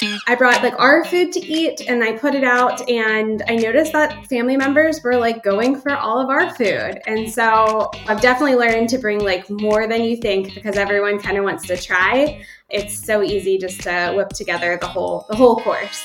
[0.00, 3.92] I brought like our food to eat and I put it out and I noticed
[3.94, 7.00] that family members were like going for all of our food.
[7.08, 11.36] And so I've definitely learned to bring like more than you think because everyone kind
[11.36, 12.44] of wants to try.
[12.68, 16.04] It's so easy just to whip together the whole the whole course.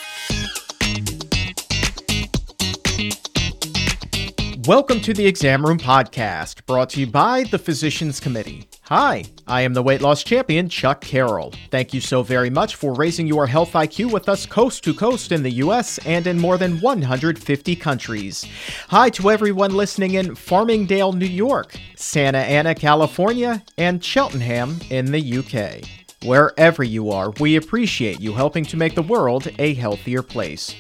[4.66, 8.68] Welcome to the Exam Room Podcast, brought to you by the Physicians Committee.
[8.88, 11.54] Hi, I am the weight loss champion, Chuck Carroll.
[11.72, 15.32] Thank you so very much for raising your health IQ with us coast to coast
[15.32, 18.46] in the US and in more than 150 countries.
[18.90, 25.38] Hi to everyone listening in Farmingdale, New York, Santa Ana, California, and Cheltenham in the
[25.38, 25.88] UK.
[26.26, 30.76] Wherever you are, we appreciate you helping to make the world a healthier place.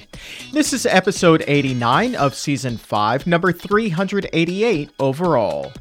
[0.51, 5.71] This is episode 89 of season 5, number 388 overall.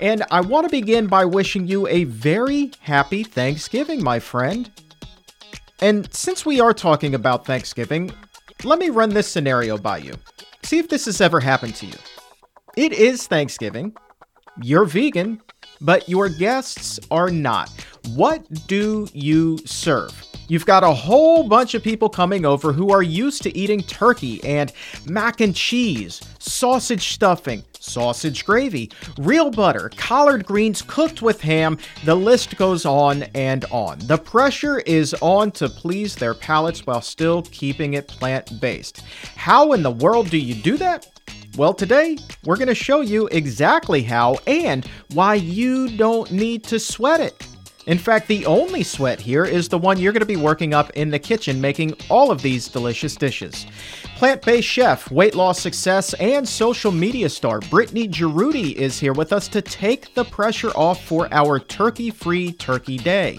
[0.00, 4.70] And I want to begin by wishing you a very happy Thanksgiving, my friend.
[5.80, 8.12] And since we are talking about Thanksgiving,
[8.64, 10.14] let me run this scenario by you.
[10.64, 11.94] See if this has ever happened to you.
[12.76, 13.96] It is Thanksgiving.
[14.60, 15.40] You're vegan,
[15.80, 17.70] but your guests are not.
[18.14, 20.27] What do you serve?
[20.48, 24.42] You've got a whole bunch of people coming over who are used to eating turkey
[24.42, 24.72] and
[25.04, 31.76] mac and cheese, sausage stuffing, sausage gravy, real butter, collard greens cooked with ham.
[32.06, 33.98] The list goes on and on.
[33.98, 39.02] The pressure is on to please their palates while still keeping it plant based.
[39.36, 41.06] How in the world do you do that?
[41.58, 46.80] Well, today we're going to show you exactly how and why you don't need to
[46.80, 47.46] sweat it.
[47.88, 50.90] In fact, the only sweat here is the one you're going to be working up
[50.90, 53.64] in the kitchen making all of these delicious dishes.
[54.16, 59.32] Plant based chef, weight loss success, and social media star Brittany Jaroudi is here with
[59.32, 63.38] us to take the pressure off for our turkey free Turkey Day.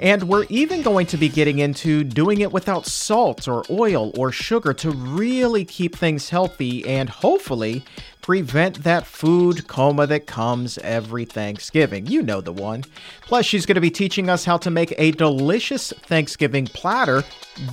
[0.00, 4.32] And we're even going to be getting into doing it without salt or oil or
[4.32, 7.84] sugar to really keep things healthy and hopefully
[8.24, 12.06] prevent that food coma that comes every Thanksgiving.
[12.06, 12.82] You know the one.
[13.20, 17.22] Plus, she's going to be teaching us how to make a delicious Thanksgiving platter,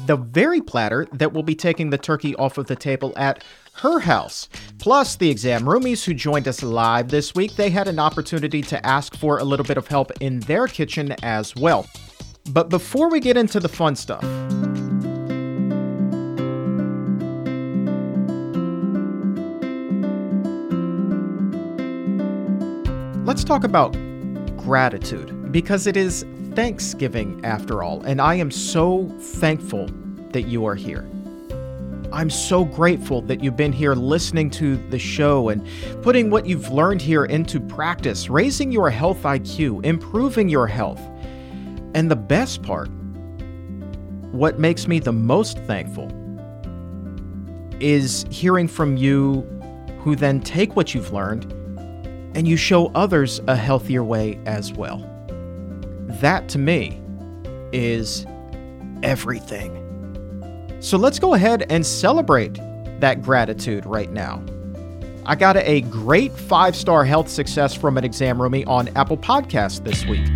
[0.08, 4.00] the very platter that will be taking the turkey off of the table at her
[4.00, 4.50] house.
[4.78, 8.86] Plus, the exam roomies who joined us live this week, they had an opportunity to
[8.86, 11.88] ask for a little bit of help in their kitchen as well.
[12.50, 14.24] But before we get into the fun stuff,
[23.26, 23.94] let's talk about
[24.58, 29.88] gratitude because it is Thanksgiving after all, and I am so thankful
[30.32, 31.08] that you are here.
[32.12, 35.66] I'm so grateful that you've been here listening to the show and
[36.02, 41.00] putting what you've learned here into practice, raising your health IQ, improving your health.
[41.94, 42.90] And the best part,
[44.32, 46.12] what makes me the most thankful,
[47.80, 49.42] is hearing from you
[50.00, 51.52] who then take what you've learned
[52.36, 55.06] and you show others a healthier way as well.
[56.22, 57.02] That to me
[57.72, 58.26] is
[59.04, 59.78] everything.
[60.80, 62.60] So let's go ahead and celebrate
[63.02, 64.44] that gratitude right now.
[65.26, 69.84] I got a great five star health success from an exam roomie on Apple Podcasts
[69.84, 70.28] this week.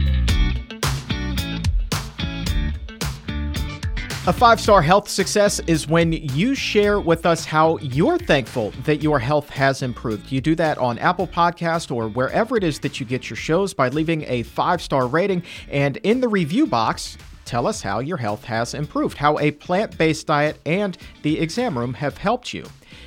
[4.27, 9.03] A five star health success is when you share with us how you're thankful that
[9.03, 10.31] your health has improved.
[10.31, 13.71] You do that on Apple Podcast or wherever it is that you get your shows
[13.71, 15.43] by leaving a five star rating.
[15.69, 19.95] And in the review box, tell us how your health has improved, how a plant
[19.95, 22.65] based diet and the exam room have helped you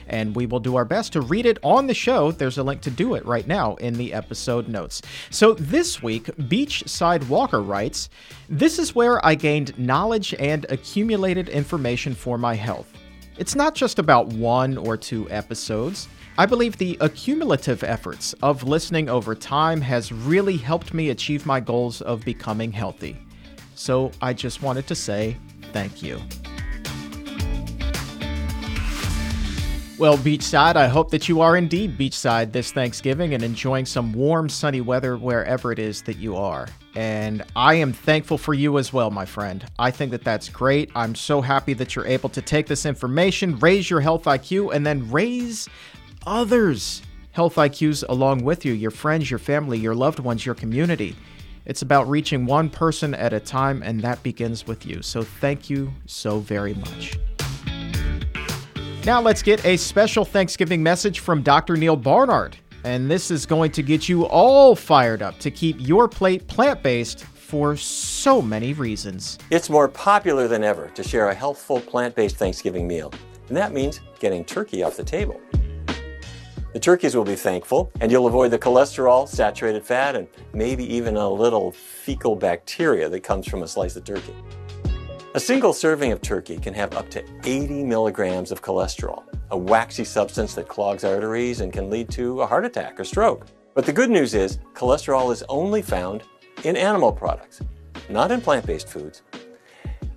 [0.08, 2.32] and we will do our best to read it on the show.
[2.32, 5.02] There's a link to do it right now in the episode notes.
[5.30, 8.08] So this week, Beachside Walker writes
[8.48, 12.92] This is where I gained knowledge and accumulated information for my health.
[13.38, 16.08] It's not just about one or two episodes.
[16.36, 21.60] I believe the accumulative efforts of listening over time has really helped me achieve my
[21.60, 23.16] goals of becoming healthy.
[23.74, 25.36] So I just wanted to say
[25.72, 26.20] thank you.
[29.98, 34.48] Well, beachside, I hope that you are indeed beachside this Thanksgiving and enjoying some warm,
[34.48, 36.68] sunny weather wherever it is that you are.
[36.94, 39.68] And I am thankful for you as well, my friend.
[39.76, 40.92] I think that that's great.
[40.94, 44.86] I'm so happy that you're able to take this information, raise your health IQ, and
[44.86, 45.68] then raise
[46.24, 47.02] others'
[47.32, 51.16] health IQs along with you your friends, your family, your loved ones, your community.
[51.66, 55.02] It's about reaching one person at a time, and that begins with you.
[55.02, 57.18] So thank you so very much.
[59.04, 61.76] Now let's get a special Thanksgiving message from Dr.
[61.76, 62.56] Neal Barnard.
[62.84, 66.82] And this is going to get you all fired up to keep your plate plant
[66.82, 69.38] based for so many reasons.
[69.50, 73.12] It's more popular than ever to share a healthful plant based Thanksgiving meal,
[73.48, 75.40] and that means getting turkey off the table.
[76.72, 81.16] The turkeys will be thankful, and you'll avoid the cholesterol, saturated fat, and maybe even
[81.16, 84.34] a little fecal bacteria that comes from a slice of turkey.
[85.38, 90.02] A single serving of turkey can have up to 80 milligrams of cholesterol, a waxy
[90.02, 93.46] substance that clogs arteries and can lead to a heart attack or stroke.
[93.72, 96.24] But the good news is, cholesterol is only found
[96.64, 97.60] in animal products,
[98.08, 99.22] not in plant based foods.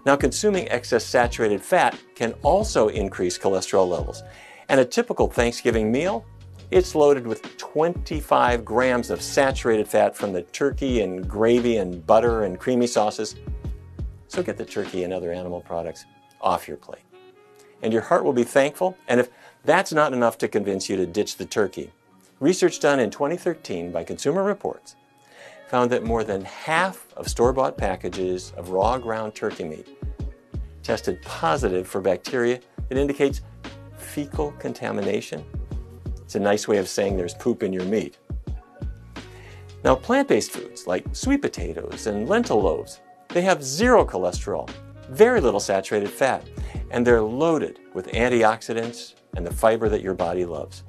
[0.08, 4.24] Now, consuming excess saturated fat can also increase cholesterol levels,
[4.70, 6.26] and a typical Thanksgiving meal
[6.72, 12.46] it's loaded with 25 grams of saturated fat from the turkey and gravy and butter
[12.46, 13.36] and creamy sauces.
[14.32, 16.06] So get the turkey and other animal products
[16.40, 17.04] off your plate.
[17.82, 18.98] And your heart will be thankful.
[19.10, 19.30] And if
[19.66, 21.92] that's not enough to convince you to ditch the turkey,
[22.40, 24.96] research done in 2013 by Consumer Reports
[25.68, 29.88] found that more than half of store bought packages of raw ground turkey meat
[30.82, 33.42] tested positive for bacteria that indicates
[33.98, 35.44] fecal contamination
[36.32, 38.18] it's a nice way of saying there's poop in your meat.
[39.84, 43.02] Now, plant based foods like sweet potatoes and lentil loaves,
[43.34, 44.70] they have zero cholesterol,
[45.10, 46.46] very little saturated fat,
[46.90, 50.84] and they're loaded with antioxidants and the fiber that your body loves.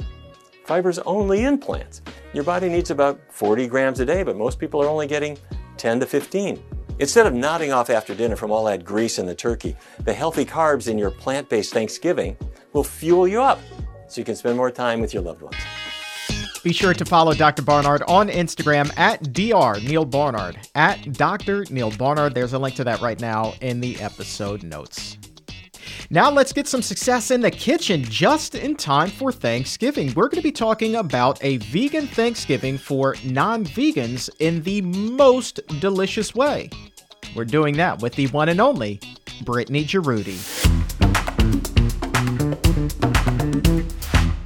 [0.64, 2.02] Fiber's only in plants.
[2.32, 5.38] Your body needs about 40 grams a day, but most people are only getting
[5.76, 6.62] 10 to 15.
[6.98, 10.44] Instead of nodding off after dinner from all that grease in the turkey, the healthy
[10.44, 12.36] carbs in your plant based Thanksgiving
[12.72, 13.60] will fuel you up
[14.08, 15.56] so you can spend more time with your loved ones.
[16.62, 17.62] Be sure to follow Dr.
[17.62, 19.80] Barnard on Instagram at Dr.
[19.80, 20.58] Neal Barnard.
[20.76, 21.64] At Dr.
[21.70, 22.34] Neal Barnard.
[22.34, 25.18] There's a link to that right now in the episode notes.
[26.08, 30.12] Now let's get some success in the kitchen just in time for Thanksgiving.
[30.14, 35.60] We're going to be talking about a vegan Thanksgiving for non vegans in the most
[35.80, 36.70] delicious way.
[37.34, 39.00] We're doing that with the one and only
[39.44, 40.81] Brittany Jaroudi.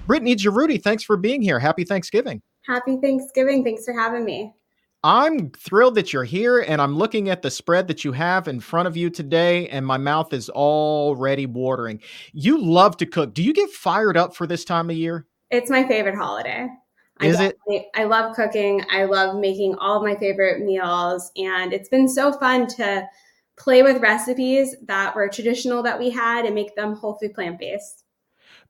[0.06, 1.58] Brittany Jaroudi, thanks for being here.
[1.58, 2.40] Happy Thanksgiving.
[2.66, 3.64] Happy Thanksgiving.
[3.64, 4.54] Thanks for having me.
[5.02, 8.60] I'm thrilled that you're here, and I'm looking at the spread that you have in
[8.60, 12.00] front of you today, and my mouth is already watering.
[12.32, 13.34] You love to cook.
[13.34, 15.26] Do you get fired up for this time of year?
[15.50, 16.68] It's my favorite holiday.
[17.20, 17.86] Is I it?
[17.94, 18.84] I love cooking.
[18.90, 23.06] I love making all of my favorite meals, and it's been so fun to
[23.56, 27.58] play with recipes that were traditional that we had and make them whole food plant
[27.58, 28.04] based.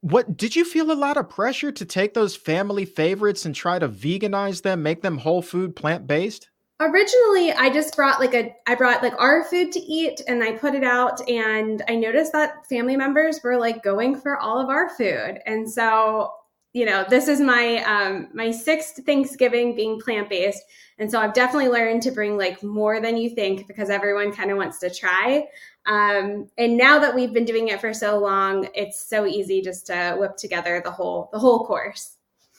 [0.06, 3.80] What did you feel a lot of pressure to take those family favorites and try
[3.80, 6.48] to veganize them, make them whole food plant based?
[6.78, 10.52] Originally, I just brought like a I brought like our food to eat and I
[10.52, 14.68] put it out and I noticed that family members were like going for all of
[14.68, 15.40] our food.
[15.44, 16.32] And so,
[16.72, 20.62] you know, this is my um my sixth Thanksgiving being plant-based.
[21.00, 24.52] And so I've definitely learned to bring like more than you think because everyone kind
[24.52, 25.46] of wants to try.
[25.86, 29.86] Um, and now that we've been doing it for so long, it's so easy just
[29.86, 32.16] to whip together the whole the whole course.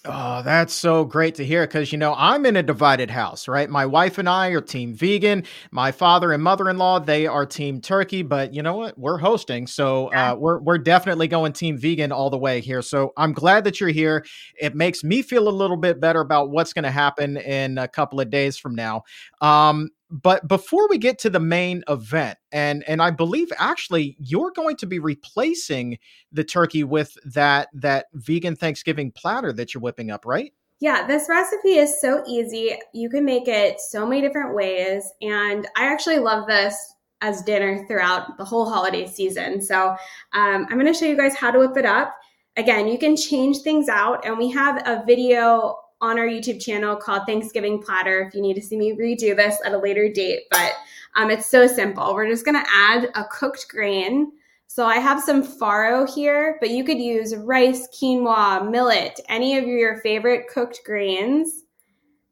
[0.09, 3.69] Oh, that's so great to hear because, you know, I'm in a divided house, right?
[3.69, 5.43] My wife and I are team vegan.
[5.71, 8.21] My father and mother in law, they are team turkey.
[8.21, 8.97] But you know what?
[8.97, 9.67] We're hosting.
[9.67, 12.81] So uh, we're, we're definitely going team vegan all the way here.
[12.81, 14.23] So I'm glad that you're here.
[14.57, 17.87] It makes me feel a little bit better about what's going to happen in a
[17.87, 19.03] couple of days from now.
[19.41, 24.51] Um, but before we get to the main event and and i believe actually you're
[24.51, 25.97] going to be replacing
[26.31, 30.53] the turkey with that that vegan thanksgiving platter that you're whipping up right?
[30.79, 32.77] Yeah this recipe is so easy.
[32.93, 37.83] You can make it so many different ways and i actually love this as dinner
[37.87, 39.61] throughout the whole holiday season.
[39.61, 39.89] So
[40.33, 42.15] um, i'm going to show you guys how to whip it up.
[42.55, 46.95] Again you can change things out and we have a video on our YouTube channel
[46.95, 50.43] called Thanksgiving Platter if you need to see me redo this at a later date.
[50.51, 50.73] But
[51.15, 52.13] um, it's so simple.
[52.13, 54.31] We're just going to add a cooked grain.
[54.67, 59.65] So I have some farro here, but you could use rice, quinoa, millet, any of
[59.65, 61.63] your favorite cooked grains.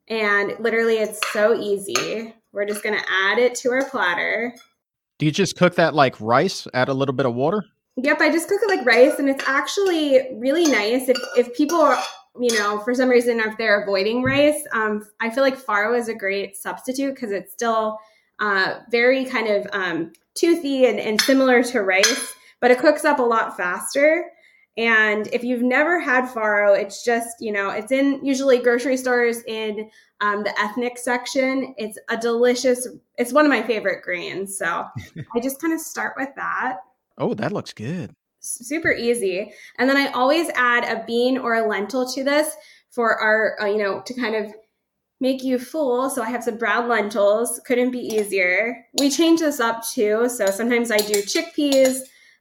[0.08, 2.36] And literally, it's so easy.
[2.52, 4.54] We're just going to add it to our platter.
[5.18, 6.68] Do you just cook that like rice?
[6.74, 7.64] Add a little bit of water?
[7.98, 11.78] Yep, I just cook it like rice, and it's actually really nice if if people
[11.78, 11.98] are
[12.40, 16.10] you know, for some reason, if they're avoiding rice, um, I feel like farro is
[16.10, 17.98] a great substitute because it's still
[18.40, 23.20] uh, very kind of um, toothy and, and similar to rice, but it cooks up
[23.20, 24.26] a lot faster.
[24.78, 29.42] And if you've never had farro, it's just, you know, it's in usually grocery stores
[29.48, 29.90] in
[30.20, 31.74] um, the ethnic section.
[31.78, 32.86] It's a delicious,
[33.18, 34.58] it's one of my favorite grains.
[34.58, 34.66] So
[35.36, 36.80] I just kind of start with that.
[37.18, 38.14] Oh, that looks good
[38.46, 39.52] super easy.
[39.78, 42.56] And then I always add a bean or a lentil to this
[42.92, 44.54] for our, uh, you know, to kind of
[45.20, 46.10] make you full.
[46.10, 47.60] So I have some brown lentils.
[47.66, 48.86] Couldn't be easier.
[49.00, 50.30] We change this up too.
[50.30, 52.00] So sometimes I do chickpeas.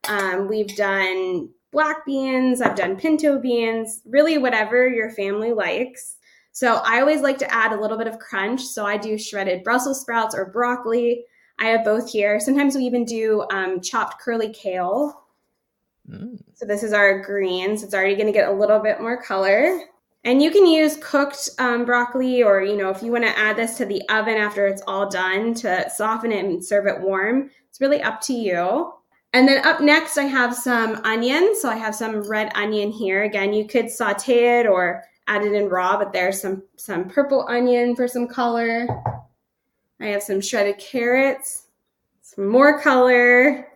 [0.08, 2.61] Um, we've done black beans.
[2.61, 4.02] I've done pinto beans.
[4.06, 6.16] Really, whatever your family likes.
[6.52, 8.62] So I always like to add a little bit of crunch.
[8.62, 11.25] So I do shredded Brussels sprouts or broccoli.
[11.58, 12.38] I have both here.
[12.38, 15.23] Sometimes we even do um, chopped curly kale.
[16.11, 16.38] Mm.
[16.54, 17.82] So this is our greens.
[17.82, 19.80] It's already going to get a little bit more color.
[20.25, 23.56] And you can use cooked um, broccoli, or you know, if you want to add
[23.56, 27.50] this to the oven after it's all done to soften it and serve it warm,
[27.68, 28.92] it's really up to you.
[29.34, 31.54] And then up next, I have some onion.
[31.61, 33.25] So I have some red onion here.
[33.25, 37.46] Again, you could saute it or add it in raw, but there's some some purple
[37.49, 38.87] onion for some color.
[40.00, 41.66] I have some shredded carrots,
[42.23, 43.66] some more color.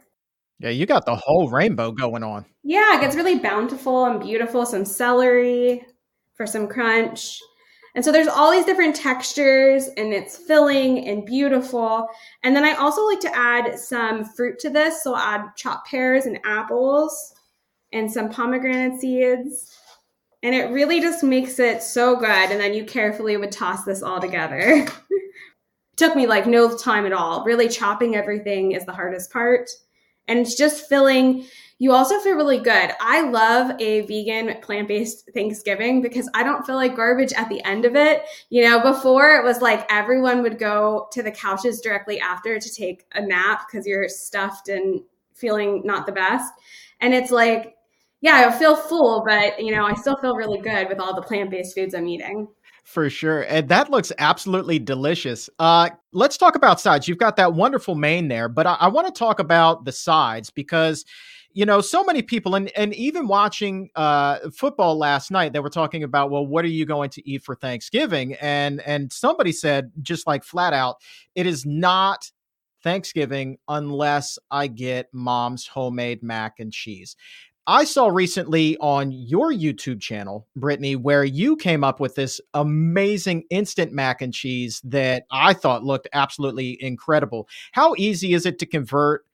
[0.61, 2.45] Yeah, you got the whole rainbow going on.
[2.65, 4.67] Yeah, it gets really bountiful and beautiful.
[4.67, 5.85] Some celery,
[6.39, 7.39] for some crunch.
[7.95, 12.09] And so there's all these different textures and it's filling and beautiful.
[12.45, 15.03] And then I also like to add some fruit to this.
[15.03, 17.35] So I'll add chopped pears and apples
[17.93, 19.77] and some pomegranate seeds.
[20.45, 22.29] And it really just makes it so good.
[22.51, 24.87] And then you carefully would toss this all together.
[25.97, 27.43] Took me like no time at all.
[27.45, 29.69] Really chopping everything is the hardest part.
[30.29, 31.47] And it's just filling
[31.81, 32.91] you also feel really good.
[33.01, 37.65] I love a vegan plant based Thanksgiving because I don't feel like garbage at the
[37.65, 38.25] end of it.
[38.51, 42.75] You know, before it was like everyone would go to the couches directly after to
[42.75, 45.03] take a nap because you're stuffed and
[45.35, 46.53] feeling not the best.
[47.01, 47.77] And it's like,
[48.21, 51.23] yeah, I feel full, but you know, I still feel really good with all the
[51.23, 52.49] plant based foods I'm eating.
[52.89, 53.43] For sure.
[53.43, 55.51] And that looks absolutely delicious.
[55.59, 57.07] Uh, let's talk about sides.
[57.07, 60.49] You've got that wonderful main there, but I, I want to talk about the sides
[60.49, 61.05] because
[61.53, 65.69] you know, so many people, and and even watching uh, football last night, they were
[65.69, 68.35] talking about, well, what are you going to eat for Thanksgiving?
[68.35, 70.97] And and somebody said, just like flat out,
[71.35, 72.31] it is not
[72.83, 77.17] Thanksgiving unless I get mom's homemade mac and cheese.
[77.69, 83.45] I saw recently on your YouTube channel, Brittany, where you came up with this amazing
[83.51, 87.47] instant mac and cheese that I thought looked absolutely incredible.
[87.73, 89.27] How easy is it to convert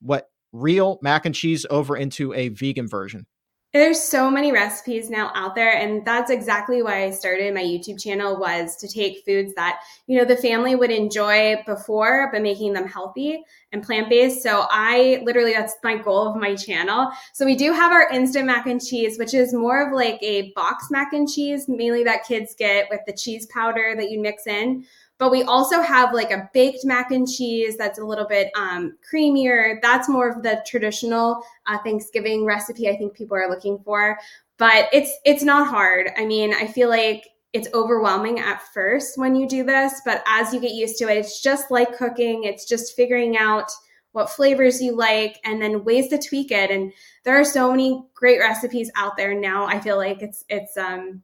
[0.00, 3.26] what real mac and cheese over into a vegan version?
[3.72, 7.98] There's so many recipes now out there and that's exactly why I started my YouTube
[7.98, 12.74] channel was to take foods that, you know, the family would enjoy before but making
[12.74, 14.42] them healthy and plant-based.
[14.42, 17.10] So I literally that's my goal of my channel.
[17.32, 20.52] So we do have our instant mac and cheese which is more of like a
[20.54, 24.46] box mac and cheese mainly that kids get with the cheese powder that you mix
[24.46, 24.84] in.
[25.22, 28.96] But we also have like a baked mac and cheese that's a little bit um,
[29.08, 29.80] creamier.
[29.80, 34.18] That's more of the traditional uh, Thanksgiving recipe I think people are looking for.
[34.58, 36.10] But it's it's not hard.
[36.16, 40.52] I mean, I feel like it's overwhelming at first when you do this, but as
[40.52, 42.42] you get used to it, it's just like cooking.
[42.42, 43.70] It's just figuring out
[44.10, 46.72] what flavors you like and then ways to tweak it.
[46.72, 49.66] And there are so many great recipes out there now.
[49.66, 51.22] I feel like it's it's um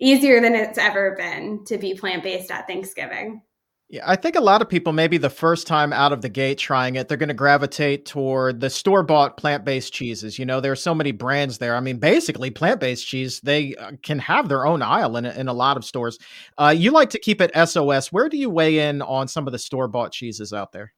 [0.00, 3.42] easier than it's ever been to be plant based at Thanksgiving.
[3.88, 6.58] Yeah, I think a lot of people, maybe the first time out of the gate
[6.58, 10.40] trying it, they're going to gravitate toward the store bought plant based cheeses.
[10.40, 11.76] You know, there are so many brands there.
[11.76, 15.46] I mean, basically, plant based cheese, they uh, can have their own aisle in, in
[15.46, 16.18] a lot of stores.
[16.58, 18.10] Uh, you like to keep it SOS.
[18.10, 20.92] Where do you weigh in on some of the store bought cheeses out there?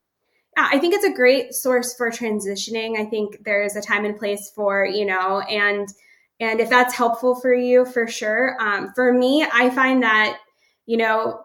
[0.57, 2.99] Yeah, I think it's a great source for transitioning.
[2.99, 5.89] I think there's a time and place for, you know, and
[6.41, 8.57] and if that's helpful for you, for sure.
[8.61, 10.39] Um, for me, I find that,
[10.87, 11.45] you know,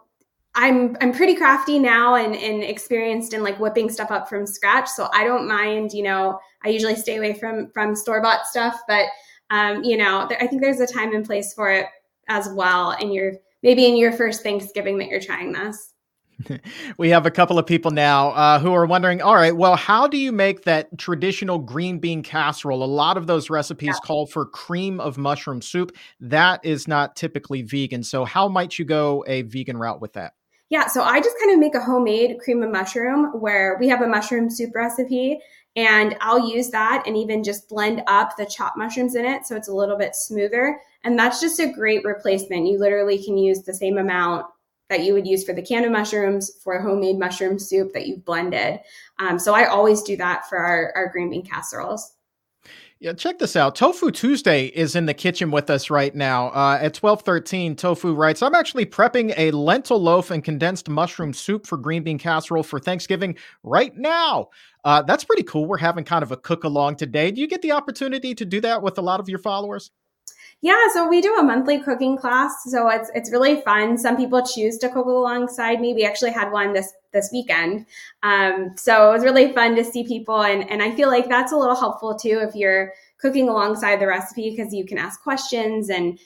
[0.55, 4.87] I'm I'm pretty crafty now and, and experienced in like whipping stuff up from scratch.
[4.87, 8.79] So I don't mind, you know, I usually stay away from from store bought stuff,
[8.87, 9.07] but
[9.49, 11.87] um, you know, I think there's a time and place for it
[12.27, 12.91] as well.
[12.91, 13.33] And you're
[13.63, 15.92] maybe in your first Thanksgiving that you're trying this.
[16.97, 20.07] we have a couple of people now uh, who are wondering all right well how
[20.07, 22.83] do you make that traditional green bean casserole?
[22.83, 24.05] A lot of those recipes yeah.
[24.07, 25.95] call for cream of mushroom soup.
[26.19, 30.33] That is not typically vegan so how might you go a vegan route with that?
[30.69, 34.01] Yeah so i just kind of make a homemade cream of mushroom where we have
[34.01, 35.39] a mushroom soup recipe
[35.75, 39.55] and i'll use that and even just blend up the chopped mushrooms in it so
[39.55, 42.67] it's a little bit smoother and that's just a great replacement.
[42.67, 44.45] You literally can use the same amount
[44.89, 48.07] that you would use for the can of mushrooms for a homemade mushroom soup that
[48.07, 48.79] you've blended.
[49.19, 52.15] Um, so I always do that for our, our green bean casseroles.
[52.99, 53.75] Yeah, check this out.
[53.75, 56.47] Tofu Tuesday is in the kitchen with us right now.
[56.49, 61.33] Uh, at twelve thirteen, Tofu writes, "I'm actually prepping a lentil loaf and condensed mushroom
[61.33, 64.49] soup for green bean casserole for Thanksgiving right now."
[64.85, 65.65] Uh, that's pretty cool.
[65.65, 67.29] We're having kind of a cook along today.
[67.31, 69.91] Do you get the opportunity to do that with a lot of your followers?
[70.63, 73.97] Yeah, so we do a monthly cooking class, so it's it's really fun.
[73.97, 75.93] Some people choose to cook alongside me.
[75.93, 77.85] We actually had one this this weekend,
[78.23, 81.51] um, so it was really fun to see people, and and I feel like that's
[81.51, 85.89] a little helpful too if you're cooking alongside the recipe because you can ask questions
[85.89, 86.17] and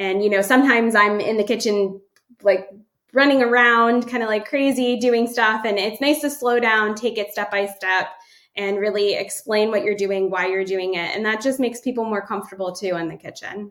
[0.00, 2.00] and you know sometimes I'm in the kitchen
[2.42, 2.68] like
[3.12, 7.16] running around kind of like crazy doing stuff, and it's nice to slow down, take
[7.16, 8.08] it step by step
[8.56, 11.14] and really explain what you're doing, why you're doing it.
[11.14, 13.70] And that just makes people more comfortable too in the kitchen.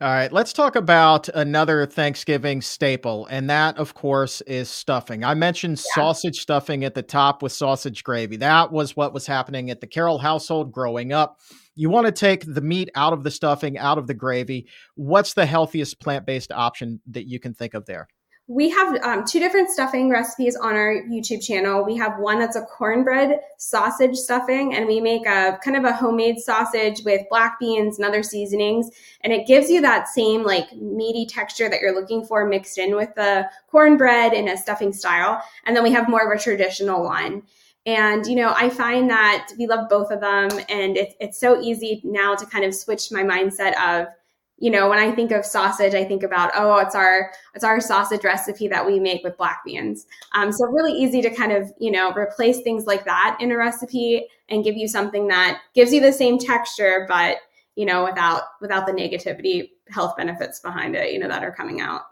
[0.00, 5.24] All right, let's talk about another Thanksgiving staple, and that, of course, is stuffing.
[5.24, 5.92] I mentioned yeah.
[5.92, 8.36] sausage stuffing at the top with sausage gravy.
[8.36, 11.40] That was what was happening at the Carroll household growing up.
[11.74, 14.68] You want to take the meat out of the stuffing, out of the gravy.
[14.94, 18.06] What's the healthiest plant based option that you can think of there?
[18.50, 21.84] We have um, two different stuffing recipes on our YouTube channel.
[21.84, 25.92] We have one that's a cornbread sausage stuffing, and we make a kind of a
[25.92, 28.90] homemade sausage with black beans and other seasonings.
[29.20, 32.96] And it gives you that same like meaty texture that you're looking for mixed in
[32.96, 35.42] with the cornbread in a stuffing style.
[35.66, 37.42] And then we have more of a traditional one.
[37.84, 40.48] And, you know, I find that we love both of them.
[40.70, 44.08] And it, it's so easy now to kind of switch my mindset of,
[44.60, 47.80] you know, when I think of sausage, I think about, oh, it's our it's our
[47.80, 50.06] sausage recipe that we make with black beans.
[50.32, 53.56] Um, so really easy to kind of, you know, replace things like that in a
[53.56, 57.38] recipe and give you something that gives you the same texture, but
[57.76, 61.80] you know, without without the negativity health benefits behind it, you know, that are coming
[61.80, 62.02] out.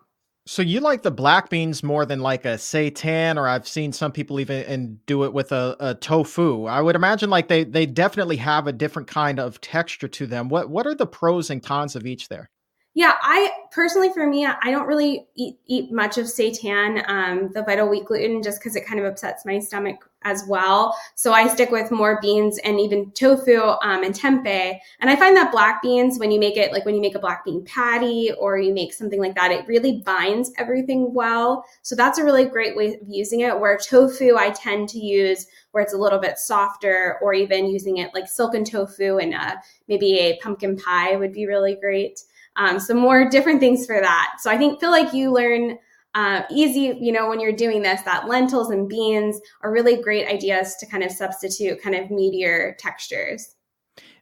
[0.48, 4.12] So you like the black beans more than like a seitan, or I've seen some
[4.12, 6.66] people even and do it with a, a, tofu.
[6.66, 10.48] I would imagine like they they definitely have a different kind of texture to them.
[10.48, 12.48] What what are the pros and cons of each there?
[12.96, 17.62] Yeah, I personally, for me, I don't really eat, eat much of seitan, um, the
[17.62, 20.96] vital wheat gluten, just because it kind of upsets my stomach as well.
[21.14, 24.78] So I stick with more beans and even tofu um, and tempeh.
[25.00, 27.18] And I find that black beans, when you make it, like when you make a
[27.18, 31.66] black bean patty or you make something like that, it really binds everything well.
[31.82, 33.60] So that's a really great way of using it.
[33.60, 37.98] Where tofu, I tend to use where it's a little bit softer, or even using
[37.98, 42.20] it like silken tofu and uh, maybe a pumpkin pie would be really great.
[42.56, 44.36] Um, some more different things for that.
[44.40, 45.78] So I think feel like you learn
[46.14, 50.26] uh, easy, you know, when you're doing this, that lentils and beans are really great
[50.26, 53.55] ideas to kind of substitute kind of meatier textures.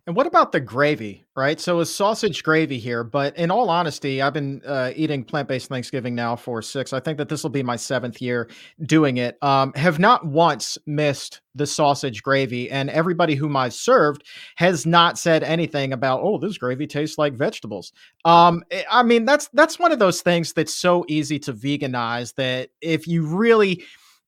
[0.07, 1.59] And what about the gravy, right?
[1.59, 6.15] So a sausage gravy here, but in all honesty, I've been uh, eating plant-based Thanksgiving
[6.15, 6.93] now for six.
[6.93, 8.51] I think that this will be my seventh year
[8.83, 9.39] doing it.
[9.43, 14.25] Um, have not once missed the sausage gravy, and everybody whom I've served
[14.57, 17.91] has not said anything about, oh, this gravy tastes like vegetables.
[18.27, 22.35] Um, eh, I mean, that's that's one of those things that's so easy to veganize
[22.35, 23.83] that if you really,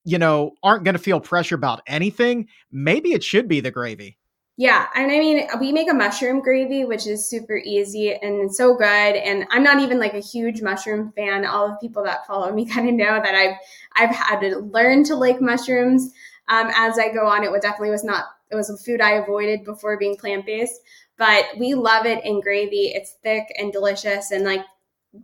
[0.05, 4.17] you know, aren't going to feel pressure about anything, maybe it should be the gravy.
[4.59, 8.75] Yeah, and I mean, we make a mushroom gravy, which is super easy and so
[8.75, 8.87] good.
[8.87, 11.45] And I'm not even like a huge mushroom fan.
[11.45, 13.57] All the people that follow me kind of know that I've
[13.97, 16.11] I've had to learn to like mushrooms
[16.49, 17.45] um, as I go on.
[17.45, 20.81] It definitely was not it was a food I avoided before being plant based,
[21.19, 22.93] but we love it in gravy.
[22.95, 24.65] It's thick and delicious, and like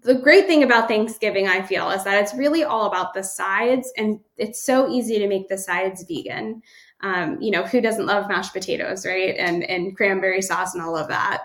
[0.02, 3.92] the great thing about Thanksgiving, I feel, is that it's really all about the sides,
[3.96, 6.62] and it's so easy to make the sides vegan
[7.02, 9.34] um, you know, who doesn't love mashed potatoes, right?
[9.36, 11.44] And and cranberry sauce and all of that.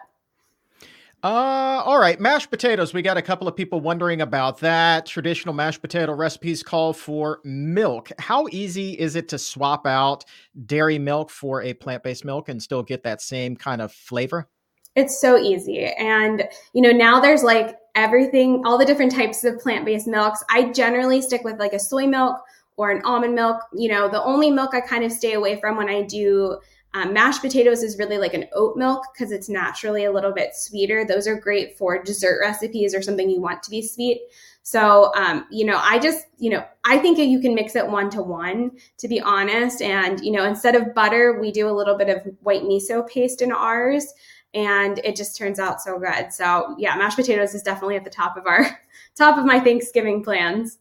[1.23, 2.93] Uh, all right, mashed potatoes.
[2.93, 5.07] We got a couple of people wondering about that.
[5.07, 8.11] Traditional mashed potato recipes call for milk.
[8.19, 10.25] How easy is it to swap out
[10.67, 14.47] dairy milk for a plant-based milk and still get that same kind of flavor?
[14.95, 15.85] It's so easy.
[15.85, 20.43] And, you know, now there's like everything, all the different types of plant-based milks.
[20.51, 22.37] I generally stick with like a soy milk
[22.77, 23.61] or an almond milk.
[23.73, 26.59] You know, the only milk I kind of stay away from when I do
[26.93, 30.55] um, mashed potatoes is really like an oat milk because it's naturally a little bit
[30.55, 31.05] sweeter.
[31.05, 34.21] Those are great for dessert recipes or something you want to be sweet.
[34.63, 38.09] So, um, you know, I just, you know, I think you can mix it one
[38.11, 39.81] to one, to be honest.
[39.81, 43.41] And, you know, instead of butter, we do a little bit of white miso paste
[43.41, 44.13] in ours.
[44.53, 46.33] And it just turns out so good.
[46.33, 48.65] So, yeah, mashed potatoes is definitely at the top of our
[49.15, 50.77] top of my Thanksgiving plans.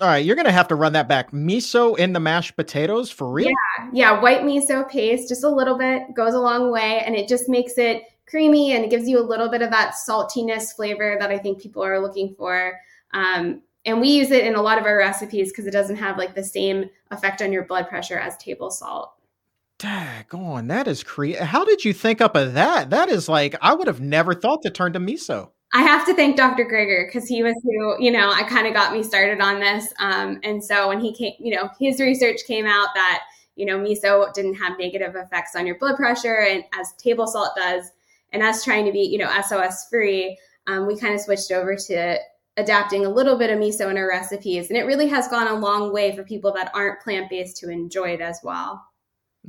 [0.00, 1.32] All right, you're gonna have to run that back.
[1.32, 3.48] Miso in the mashed potatoes for real?
[3.48, 4.20] Yeah, yeah.
[4.20, 7.78] White miso paste, just a little bit, goes a long way, and it just makes
[7.78, 11.38] it creamy and it gives you a little bit of that saltiness flavor that I
[11.38, 12.80] think people are looking for.
[13.12, 16.16] Um, and we use it in a lot of our recipes because it doesn't have
[16.16, 19.12] like the same effect on your blood pressure as table salt.
[19.78, 21.42] Daggone, that is creative.
[21.42, 22.90] How did you think up of that?
[22.90, 25.50] That is like I would have never thought to turn to miso.
[25.74, 26.66] I have to thank Dr.
[26.66, 29.92] Greger because he was who, you know, I kind of got me started on this.
[29.98, 33.22] Um, and so when he came, you know, his research came out that,
[33.56, 37.52] you know, miso didn't have negative effects on your blood pressure and as table salt
[37.56, 37.90] does,
[38.32, 41.74] and us trying to be, you know, SOS free, um, we kind of switched over
[41.74, 42.18] to
[42.58, 44.68] adapting a little bit of miso in our recipes.
[44.68, 47.70] And it really has gone a long way for people that aren't plant based to
[47.70, 48.84] enjoy it as well.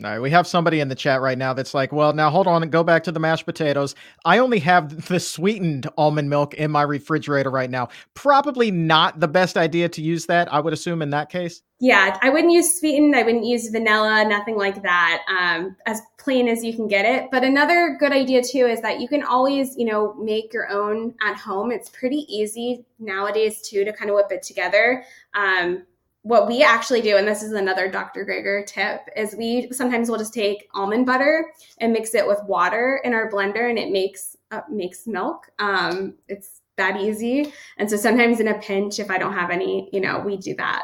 [0.04, 2.48] All right, we have somebody in the chat right now that's like, well, now hold
[2.48, 3.94] on and go back to the mashed potatoes.
[4.26, 7.90] I only have the sweetened almond milk in my refrigerator right now.
[8.16, 11.62] Probably not the best idea to use that, I would assume, in that case.
[11.80, 13.16] Yeah, I wouldn't use sweetened.
[13.16, 15.22] I wouldn't use vanilla, nothing like that.
[15.30, 17.30] Um, as plain as you can get it.
[17.30, 21.14] But another good idea too is that you can always, you know, make your own
[21.24, 21.72] at home.
[21.72, 25.04] It's pretty easy nowadays too to kind of whip it together.
[25.36, 25.84] Um,
[26.24, 28.26] what we actually do, and this is another Dr.
[28.26, 33.02] Greger tip, is we sometimes will just take almond butter and mix it with water
[33.04, 35.50] in our blender, and it makes uh, makes milk.
[35.60, 37.54] Um, it's that easy.
[37.78, 40.56] And so sometimes in a pinch, if I don't have any, you know, we do
[40.56, 40.84] that.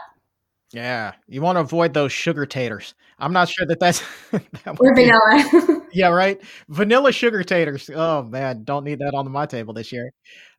[0.72, 2.94] Yeah, you want to avoid those sugar taters.
[3.18, 5.79] I'm not sure that that's that or vanilla.
[5.92, 6.42] yeah, right.
[6.68, 7.90] Vanilla sugar taters.
[7.94, 10.12] Oh man, don't need that on my table this year.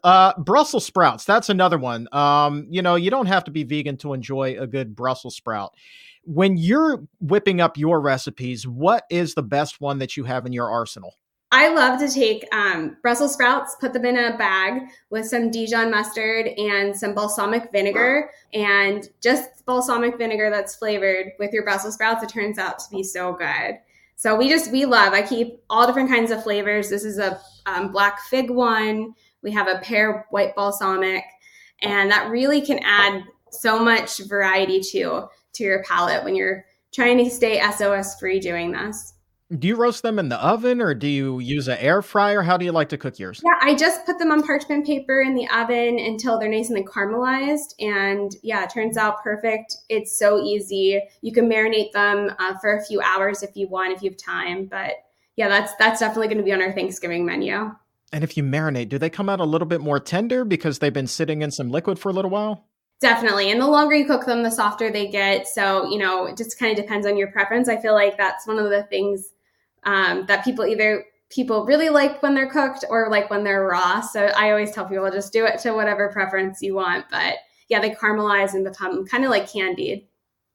[0.03, 1.25] Uh, Brussels sprouts.
[1.25, 2.09] That's another one.
[2.13, 5.75] Um, you know, you don't have to be vegan to enjoy a good Brussels sprout.
[6.25, 10.53] When you're whipping up your recipes, what is the best one that you have in
[10.53, 11.15] your arsenal?
[11.53, 15.91] I love to take um, Brussels sprouts, put them in a bag with some Dijon
[15.91, 22.23] mustard and some balsamic vinegar, and just balsamic vinegar that's flavored with your Brussels sprouts.
[22.23, 23.79] It turns out to be so good.
[24.21, 25.15] So we just we love.
[25.15, 26.91] I keep all different kinds of flavors.
[26.91, 29.15] This is a um, black fig one.
[29.43, 31.25] We have a pear white balsamic,
[31.81, 35.23] and that really can add so much variety to
[35.55, 39.15] to your palate when you're trying to stay SOS free doing this.
[39.59, 42.43] Do you roast them in the oven or do you use an air fryer?
[42.43, 43.43] How do you like to cook yours?
[43.45, 46.89] Yeah, I just put them on parchment paper in the oven until they're nice and
[46.89, 47.75] caramelized.
[47.81, 49.77] And yeah, it turns out perfect.
[49.89, 51.03] It's so easy.
[51.23, 54.17] You can marinate them uh, for a few hours if you want, if you have
[54.17, 54.67] time.
[54.67, 54.93] But
[55.35, 57.73] yeah, that's that's definitely going to be on our Thanksgiving menu.
[58.13, 60.93] And if you marinate, do they come out a little bit more tender because they've
[60.93, 62.67] been sitting in some liquid for a little while?
[63.01, 63.51] Definitely.
[63.51, 65.49] And the longer you cook them, the softer they get.
[65.49, 67.69] So, you know, it just kind of depends on your preference.
[67.69, 69.31] I feel like that's one of the things
[69.85, 74.01] um, that people either people really like when they're cooked or like when they're raw.
[74.01, 77.07] So I always tell people just do it to whatever preference you want.
[77.11, 77.37] But
[77.69, 80.07] yeah, they caramelize and become kind of like candied.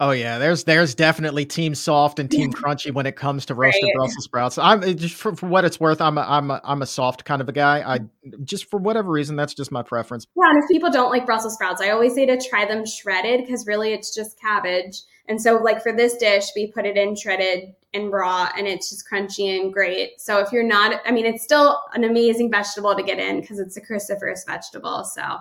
[0.01, 3.83] Oh yeah, there's there's definitely team soft and team crunchy when it comes to roasted
[3.83, 3.93] right.
[3.95, 4.57] Brussels sprouts.
[4.57, 7.41] I'm just for, for what it's worth, I'm a, I'm a, I'm a soft kind
[7.41, 7.81] of a guy.
[7.81, 7.99] I
[8.43, 10.27] just for whatever reason that's just my preference.
[10.35, 13.45] Yeah, and if people don't like Brussels sprouts, I always say to try them shredded
[13.45, 15.01] because really it's just cabbage.
[15.29, 18.89] And so like for this dish, we put it in shredded and raw and it's
[18.89, 20.19] just crunchy and great.
[20.21, 23.59] So if you're not I mean it's still an amazing vegetable to get in because
[23.59, 25.03] it's a cruciferous vegetable.
[25.03, 25.39] So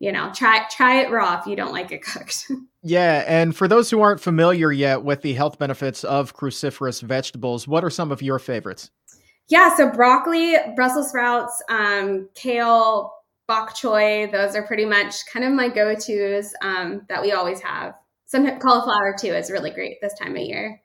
[0.00, 2.50] you know, try try it raw if you don't like it cooked.
[2.82, 7.68] yeah, and for those who aren't familiar yet with the health benefits of cruciferous vegetables,
[7.68, 8.90] what are some of your favorites?
[9.48, 13.12] Yeah, so broccoli, Brussels sprouts, um, kale,
[13.46, 17.94] bok choy, those are pretty much kind of my go-tos um, that we always have.
[18.26, 20.80] Some cauliflower too is really great this time of year.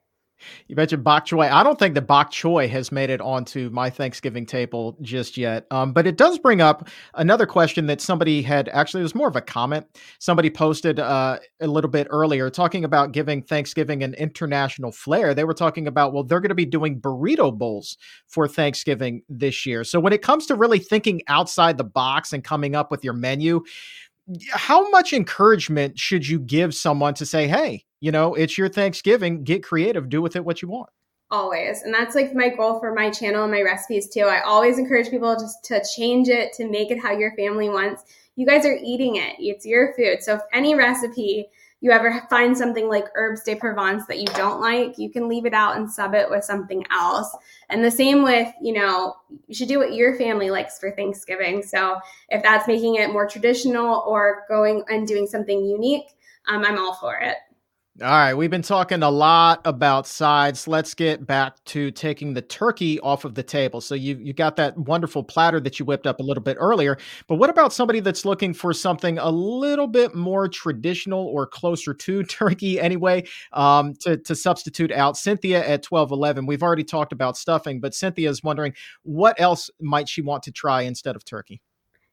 [0.67, 1.49] You mentioned bok choy.
[1.49, 5.65] I don't think that bok choy has made it onto my Thanksgiving table just yet.
[5.71, 9.27] Um, but it does bring up another question that somebody had actually, it was more
[9.27, 9.85] of a comment.
[10.19, 15.33] Somebody posted uh, a little bit earlier talking about giving Thanksgiving an international flair.
[15.33, 19.65] They were talking about, well, they're going to be doing burrito bowls for Thanksgiving this
[19.65, 19.83] year.
[19.83, 23.13] So when it comes to really thinking outside the box and coming up with your
[23.13, 23.63] menu,
[24.51, 29.43] how much encouragement should you give someone to say, hey, you know, it's your Thanksgiving,
[29.43, 30.91] get creative, do with it what you want?
[31.31, 31.81] Always.
[31.81, 34.25] And that's like my goal for my channel and my recipes too.
[34.25, 38.03] I always encourage people just to change it, to make it how your family wants.
[38.35, 40.21] You guys are eating it, it's your food.
[40.21, 41.47] So if any recipe,
[41.81, 45.47] you ever find something like herbes de Provence that you don't like, you can leave
[45.47, 47.35] it out and sub it with something else.
[47.69, 49.15] And the same with, you know,
[49.47, 51.63] you should do what your family likes for Thanksgiving.
[51.63, 51.97] So
[52.29, 56.05] if that's making it more traditional or going and doing something unique,
[56.47, 57.37] um, I'm all for it.
[58.01, 60.67] All right, we've been talking a lot about sides.
[60.67, 63.79] Let's get back to taking the turkey off of the table.
[63.79, 66.97] So you you got that wonderful platter that you whipped up a little bit earlier,
[67.29, 71.93] but what about somebody that's looking for something a little bit more traditional or closer
[71.93, 73.23] to turkey anyway?
[73.53, 76.45] Um, to to substitute out Cynthia at twelve eleven.
[76.45, 80.51] We've already talked about stuffing, but Cynthia is wondering what else might she want to
[80.51, 81.61] try instead of turkey.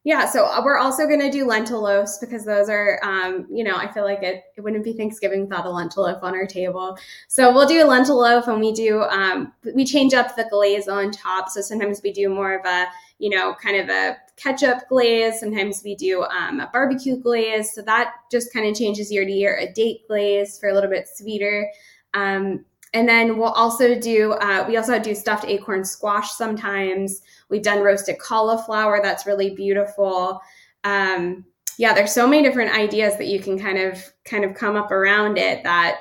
[0.05, 3.62] Yeah, so uh, we're also going to do lentil loaves because those are, um, you
[3.62, 6.45] know, I feel like it, it wouldn't be Thanksgiving without a lentil loaf on our
[6.45, 6.99] table.
[7.29, 10.88] So we'll do a lentil loaf and we do, um, we change up the glaze
[10.88, 11.49] on top.
[11.51, 12.87] So sometimes we do more of a,
[13.21, 15.38] you know, kind of a ketchup glaze.
[15.38, 17.73] Sometimes we do um, a barbecue glaze.
[17.73, 19.57] So that just kind of changes year to year.
[19.57, 21.71] A date glaze for a little bit sweeter.
[22.12, 27.22] Um, and then we'll also do uh, we also do stuffed acorn squash sometimes.
[27.48, 30.40] We've done roasted cauliflower that's really beautiful.
[30.85, 31.44] Um,
[31.78, 34.90] yeah, there's so many different ideas that you can kind of kind of come up
[34.90, 36.00] around it that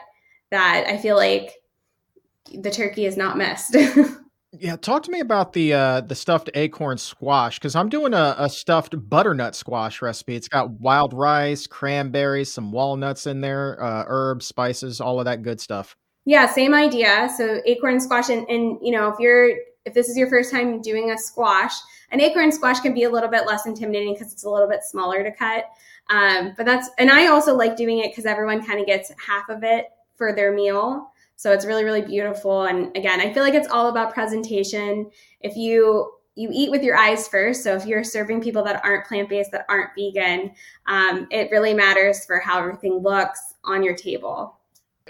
[0.52, 1.54] that I feel like
[2.54, 3.76] the turkey is not missed.
[4.52, 8.36] yeah, talk to me about the uh, the stuffed acorn squash because I'm doing a,
[8.38, 10.36] a, stuffed butternut squash recipe.
[10.36, 15.42] It's got wild rice, cranberries, some walnuts in there, uh, herbs, spices, all of that
[15.42, 15.96] good stuff.
[16.26, 17.30] Yeah, same idea.
[17.36, 19.50] So acorn squash, and, and you know, if you're
[19.86, 21.74] if this is your first time doing a squash,
[22.12, 24.84] an acorn squash can be a little bit less intimidating because it's a little bit
[24.84, 25.66] smaller to cut.
[26.10, 29.50] Um, but that's and I also like doing it because everyone kind of gets half
[29.50, 31.12] of it for their meal.
[31.38, 32.64] So it's really really beautiful.
[32.64, 35.10] And again, I feel like it's all about presentation.
[35.40, 37.64] If you you eat with your eyes first.
[37.64, 40.54] So if you're serving people that aren't plant based, that aren't vegan,
[40.88, 44.58] um, it really matters for how everything looks on your table.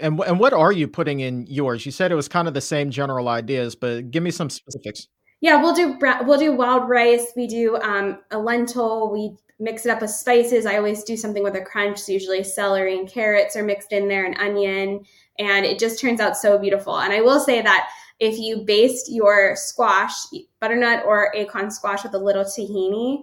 [0.02, 1.86] And and what are you putting in yours?
[1.86, 5.08] You said it was kind of the same general ideas, but give me some specifics.
[5.40, 7.32] Yeah, we'll do we'll do wild rice.
[7.36, 9.10] We do um, a lentil.
[9.10, 10.66] We mix it up with spices.
[10.66, 11.98] I always do something with a crunch.
[11.98, 15.04] So usually celery and carrots are mixed in there, and onion,
[15.38, 16.98] and it just turns out so beautiful.
[16.98, 17.88] And I will say that
[18.18, 20.12] if you baste your squash,
[20.60, 23.22] butternut or acorn squash with a little tahini,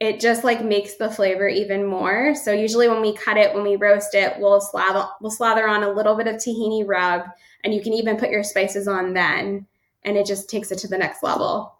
[0.00, 2.34] it just like makes the flavor even more.
[2.34, 5.82] So usually when we cut it, when we roast it, we'll slather we'll slather on
[5.82, 7.22] a little bit of tahini rub,
[7.64, 9.66] and you can even put your spices on then,
[10.04, 11.74] and it just takes it to the next level.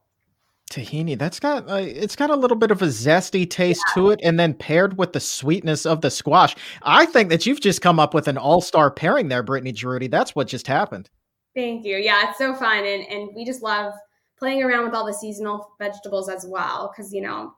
[0.70, 3.94] Tahini, that's got uh, it's got a little bit of a zesty taste yeah.
[3.94, 7.61] to it, and then paired with the sweetness of the squash, I think that you've
[7.61, 10.11] just come up with an all star pairing there, Brittany Jaroudi.
[10.11, 11.09] That's what just happened.
[11.54, 11.96] Thank you.
[11.96, 13.94] Yeah, it's so fun, and and we just love
[14.38, 17.54] playing around with all the seasonal vegetables as well, because you know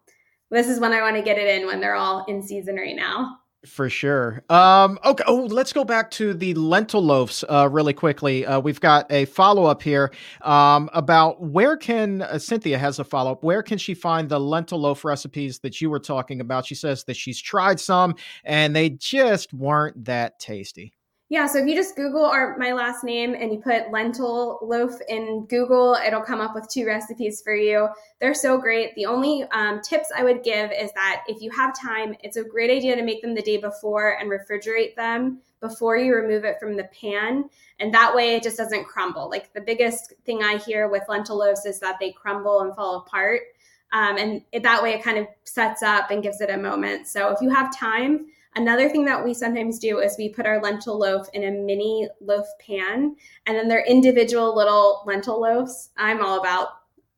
[0.51, 2.97] this is when I want to get it in when they're all in season right
[2.97, 3.39] now.
[3.67, 4.43] For sure.
[4.49, 5.23] Um, okay.
[5.27, 8.47] Oh, let's go back to the lentil loaves uh, really quickly.
[8.47, 13.05] Uh, we've got a follow up here um, about where can uh, Cynthia has a
[13.05, 13.45] follow up.
[13.45, 16.65] Where can she find the lentil loaf recipes that you were talking about?
[16.65, 20.95] She says that she's tried some and they just weren't that tasty.
[21.31, 24.99] Yeah, so if you just Google our my last name and you put lentil loaf
[25.09, 27.89] in Google, it'll come up with two recipes for you.
[28.21, 28.97] They're so great.
[28.97, 32.43] The only um, tips I would give is that if you have time, it's a
[32.43, 36.59] great idea to make them the day before and refrigerate them before you remove it
[36.59, 37.49] from the pan.
[37.79, 39.31] And that way it just doesn't crumble.
[39.31, 43.05] Like the biggest thing I hear with lentil loaves is that they crumble and fall
[43.07, 43.43] apart.
[43.93, 47.07] Um, and it, that way it kind of sets up and gives it a moment.
[47.07, 50.61] So if you have time, Another thing that we sometimes do is we put our
[50.61, 53.15] lentil loaf in a mini loaf pan,
[53.47, 55.91] and then they're individual little lentil loaves.
[55.97, 56.69] I'm all about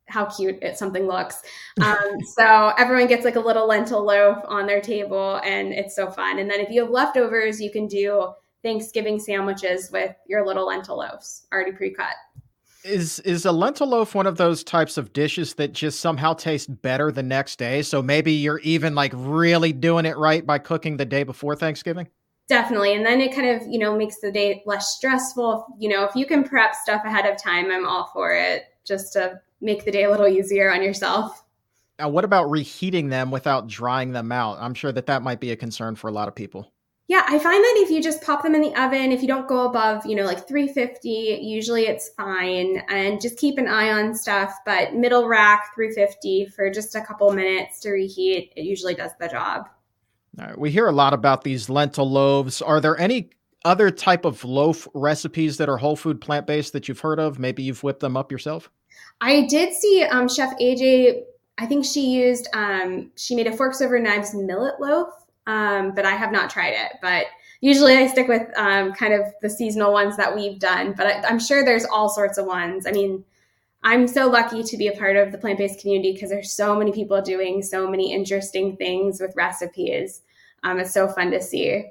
[0.09, 1.42] how cute it, something looks.
[1.81, 6.11] Um, so everyone gets like a little lentil loaf on their table, and it's so
[6.11, 6.38] fun.
[6.38, 10.99] And then if you have leftovers, you can do Thanksgiving sandwiches with your little lentil
[10.99, 12.14] loaves already pre-cut.
[12.85, 16.83] Is is a lentil loaf one of those types of dishes that just somehow taste
[16.83, 17.83] better the next day?
[17.83, 22.09] So maybe you're even like really doing it right by cooking the day before Thanksgiving?
[22.49, 22.95] Definitely.
[22.95, 25.66] And then it kind of, you know, makes the day less stressful.
[25.79, 29.12] You know, if you can prep stuff ahead of time, I'm all for it just
[29.12, 31.45] to make the day a little easier on yourself.
[31.99, 34.59] Now, what about reheating them without drying them out?
[34.61, 36.73] I'm sure that that might be a concern for a lot of people.
[37.09, 39.49] Yeah, I find that if you just pop them in the oven, if you don't
[39.49, 42.83] go above, you know, like 350, usually it's fine.
[42.88, 44.55] And just keep an eye on stuff.
[44.65, 49.29] But middle rack, 350 for just a couple minutes to reheat, it usually does the
[49.29, 49.69] job.
[50.41, 50.59] All right.
[50.59, 52.62] We hear a lot about these lentil loaves.
[52.62, 53.31] Are there any
[53.65, 57.38] other type of loaf recipes that are whole food plant based that you've heard of?
[57.38, 58.71] Maybe you've whipped them up yourself?
[59.21, 61.23] I did see um, Chef AJ,
[61.59, 65.11] I think she used, um, she made a forks over knives millet loaf
[65.46, 66.92] um, but I have not tried it.
[67.00, 67.26] But
[67.61, 70.94] usually I stick with um, kind of the seasonal ones that we've done.
[70.96, 72.87] But I, am sure there's all sorts of ones.
[72.87, 73.24] I mean,
[73.83, 76.76] I'm so lucky to be a part of the plant based community because there's so
[76.76, 80.22] many people doing so many interesting things with recipes.
[80.62, 81.85] Um, it's so fun to see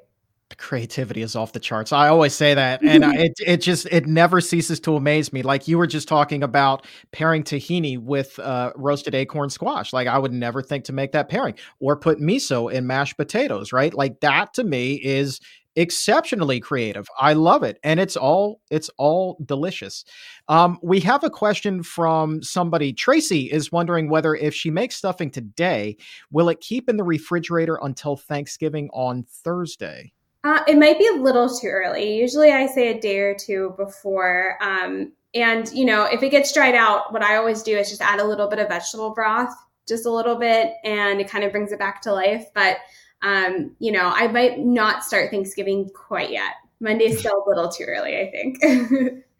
[0.57, 1.91] creativity is off the charts.
[1.91, 5.41] I always say that, and it it just it never ceases to amaze me.
[5.41, 9.93] Like you were just talking about pairing tahini with uh, roasted acorn squash.
[9.93, 13.73] Like I would never think to make that pairing, or put miso in mashed potatoes.
[13.73, 13.93] Right?
[13.93, 15.39] Like that to me is
[15.75, 17.07] exceptionally creative.
[17.19, 20.03] I love it, and it's all it's all delicious.
[20.47, 22.93] Um, we have a question from somebody.
[22.93, 25.97] Tracy is wondering whether if she makes stuffing today,
[26.31, 30.13] will it keep in the refrigerator until Thanksgiving on Thursday?
[30.43, 32.15] Uh, it might be a little too early.
[32.17, 34.57] Usually I say a day or two before.
[34.61, 38.01] Um, and, you know, if it gets dried out, what I always do is just
[38.01, 39.53] add a little bit of vegetable broth,
[39.87, 42.47] just a little bit, and it kind of brings it back to life.
[42.53, 42.77] But,
[43.21, 46.53] um, you know, I might not start Thanksgiving quite yet.
[46.79, 49.23] Monday's still a little too early, I think.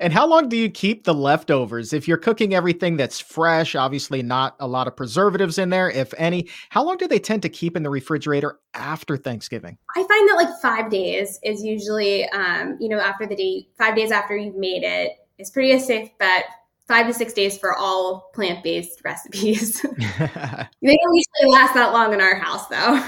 [0.00, 1.92] and how long do you keep the leftovers?
[1.92, 6.14] If you're cooking everything that's fresh, obviously not a lot of preservatives in there, if
[6.16, 9.78] any, how long do they tend to keep in the refrigerator after Thanksgiving?
[9.96, 13.94] I find that like five days is usually, um, you know, after the day, five
[13.94, 16.44] days after you've made it, it's pretty a safe bet.
[16.86, 19.82] Five to six days for all plant based recipes.
[19.98, 23.04] they don't usually last that long in our house, though.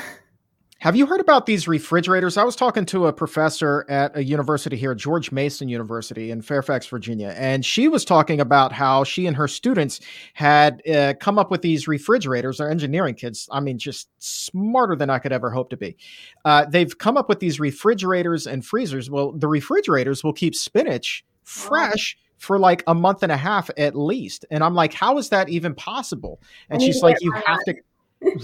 [0.81, 2.39] Have you heard about these refrigerators?
[2.39, 6.87] I was talking to a professor at a university here, George Mason University in Fairfax,
[6.87, 10.01] Virginia, and she was talking about how she and her students
[10.33, 12.57] had uh, come up with these refrigerators.
[12.57, 13.47] They're engineering kids.
[13.53, 15.99] I mean, just smarter than I could ever hope to be.
[16.47, 19.11] Uh, they've come up with these refrigerators and freezers.
[19.11, 22.17] Well, the refrigerators will keep spinach fresh.
[22.19, 24.47] Oh for like a month and a half at least.
[24.51, 26.41] And I'm like, how is that even possible?
[26.71, 27.75] And she's like, you have to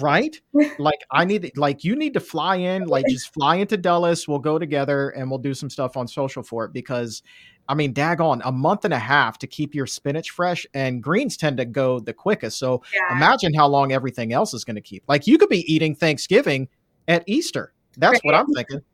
[0.00, 0.40] right?
[0.78, 4.26] like I need like you need to fly in, like just fly into Dallas.
[4.26, 7.22] We'll go together and we'll do some stuff on social for it because
[7.68, 11.36] I mean, daggone, a month and a half to keep your spinach fresh, and greens
[11.36, 12.58] tend to go the quickest.
[12.58, 13.16] So yeah.
[13.16, 15.02] imagine how long everything else is going to keep.
[15.08, 16.68] Like you could be eating Thanksgiving
[17.08, 17.72] at Easter.
[17.96, 18.24] That's right.
[18.24, 18.80] what I'm thinking.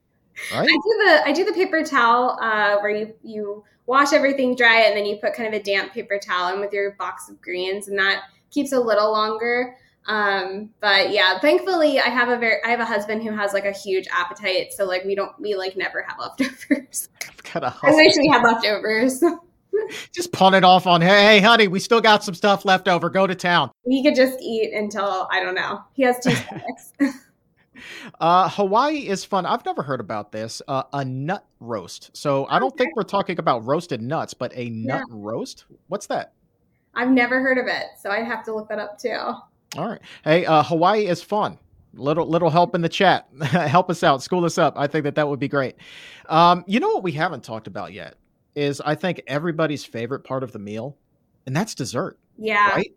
[0.51, 0.67] Right?
[0.67, 4.85] I do the I do the paper towel uh, where you you wash everything dry
[4.85, 7.39] and then you put kind of a damp paper towel in with your box of
[7.43, 9.77] greens, and that keeps a little longer.
[10.07, 13.65] Um, but yeah, thankfully I have a very I have a husband who has like
[13.65, 17.09] a huge appetite, so like we don't we like never have leftovers.
[17.55, 19.23] I wish we had leftovers.
[20.13, 23.09] just pawn it off on hey honey we still got some stuff left over.
[23.11, 23.71] Go to town.
[23.85, 26.93] We could just eat until i don't know he has two stomachs
[28.21, 29.45] uh, hawaii is fun.
[29.45, 30.63] I've never heard about this.
[30.69, 32.11] Uh, a nut roast.
[32.17, 35.17] So i don't think we're talking about roasted nuts but a nut yeah.
[35.17, 35.65] roast?
[35.87, 36.33] What's that?
[36.95, 39.35] I've never heard of it so i'd have to look that up too
[39.77, 40.01] all right.
[40.25, 41.59] Hey, uh, Hawaii is fun.
[41.95, 43.29] Little little help in the chat.
[43.43, 44.23] help us out.
[44.23, 44.75] School us up.
[44.77, 45.77] I think that that would be great.
[46.29, 48.17] Um, you know what we haven't talked about yet
[48.55, 50.97] is I think everybody's favorite part of the meal,
[51.47, 52.19] and that's dessert.
[52.39, 52.71] Yeah.
[52.71, 52.95] Right.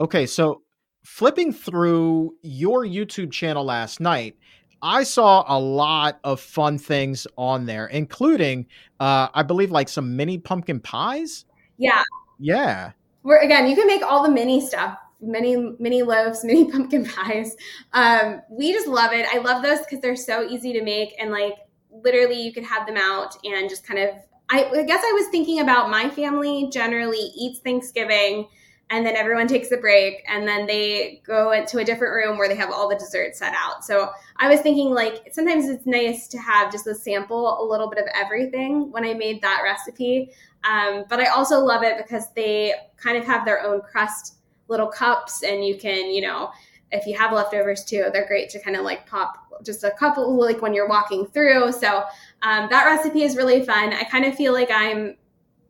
[0.00, 0.26] Okay.
[0.26, 0.62] So
[1.04, 4.36] flipping through your YouTube channel last night,
[4.82, 8.66] I saw a lot of fun things on there, including,
[9.00, 11.44] uh, I believe, like some mini pumpkin pies.
[11.76, 12.02] Yeah.
[12.38, 12.92] Yeah.
[13.22, 17.56] Where again, you can make all the mini stuff many mini loaves mini pumpkin pies.
[17.92, 19.26] Um, we just love it.
[19.32, 21.54] I love those because they're so easy to make and like
[21.90, 24.14] literally you could have them out and just kind of
[24.50, 28.48] I, I guess i was thinking about my family generally eats thanksgiving
[28.90, 32.48] and then everyone takes a break and then they go into a different room where
[32.48, 33.84] they have all the desserts set out.
[33.84, 37.90] So i was thinking like sometimes it's nice to have just a sample a little
[37.90, 40.30] bit of everything when i made that recipe.
[40.64, 44.37] Um, but i also love it because they kind of have their own crust
[44.68, 46.50] little cups and you can, you know,
[46.90, 50.38] if you have leftovers too, they're great to kind of like pop just a couple
[50.38, 51.72] like when you're walking through.
[51.72, 52.04] So
[52.42, 53.92] um, that recipe is really fun.
[53.92, 55.16] I kind of feel like I'm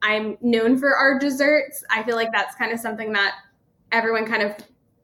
[0.01, 1.83] I'm known for our desserts.
[1.91, 3.35] I feel like that's kind of something that
[3.91, 4.55] everyone kind of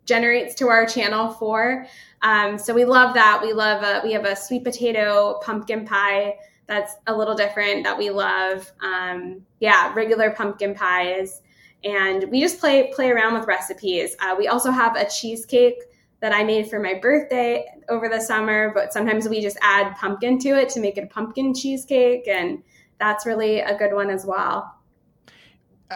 [0.04, 1.86] generates to our channel for.
[2.22, 3.40] Um, so we love that.
[3.42, 7.98] We love a, we have a sweet potato pumpkin pie that's a little different that
[7.98, 8.70] we love.
[8.80, 11.42] Um, yeah, regular pumpkin pies
[11.84, 14.16] and we just play play around with recipes.
[14.20, 15.76] Uh, we also have a cheesecake
[16.20, 20.38] that I made for my birthday over the summer, but sometimes we just add pumpkin
[20.38, 22.62] to it to make it a pumpkin cheesecake, and
[22.98, 24.74] that's really a good one as well.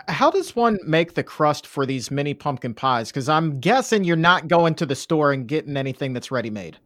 [0.09, 3.09] How does one make the crust for these mini pumpkin pies?
[3.09, 6.79] Because I'm guessing you're not going to the store and getting anything that's ready made.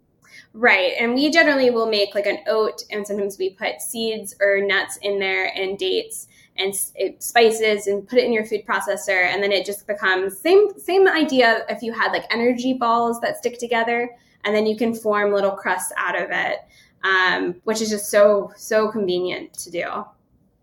[0.54, 0.92] Right.
[1.00, 4.98] And we generally will make like an oat, and sometimes we put seeds or nuts
[5.02, 9.42] in there and dates and it spices and put it in your food processor and
[9.42, 13.58] then it just becomes same same idea if you had like energy balls that stick
[13.58, 14.10] together
[14.44, 16.58] and then you can form little crusts out of it
[17.04, 20.04] um, which is just so so convenient to do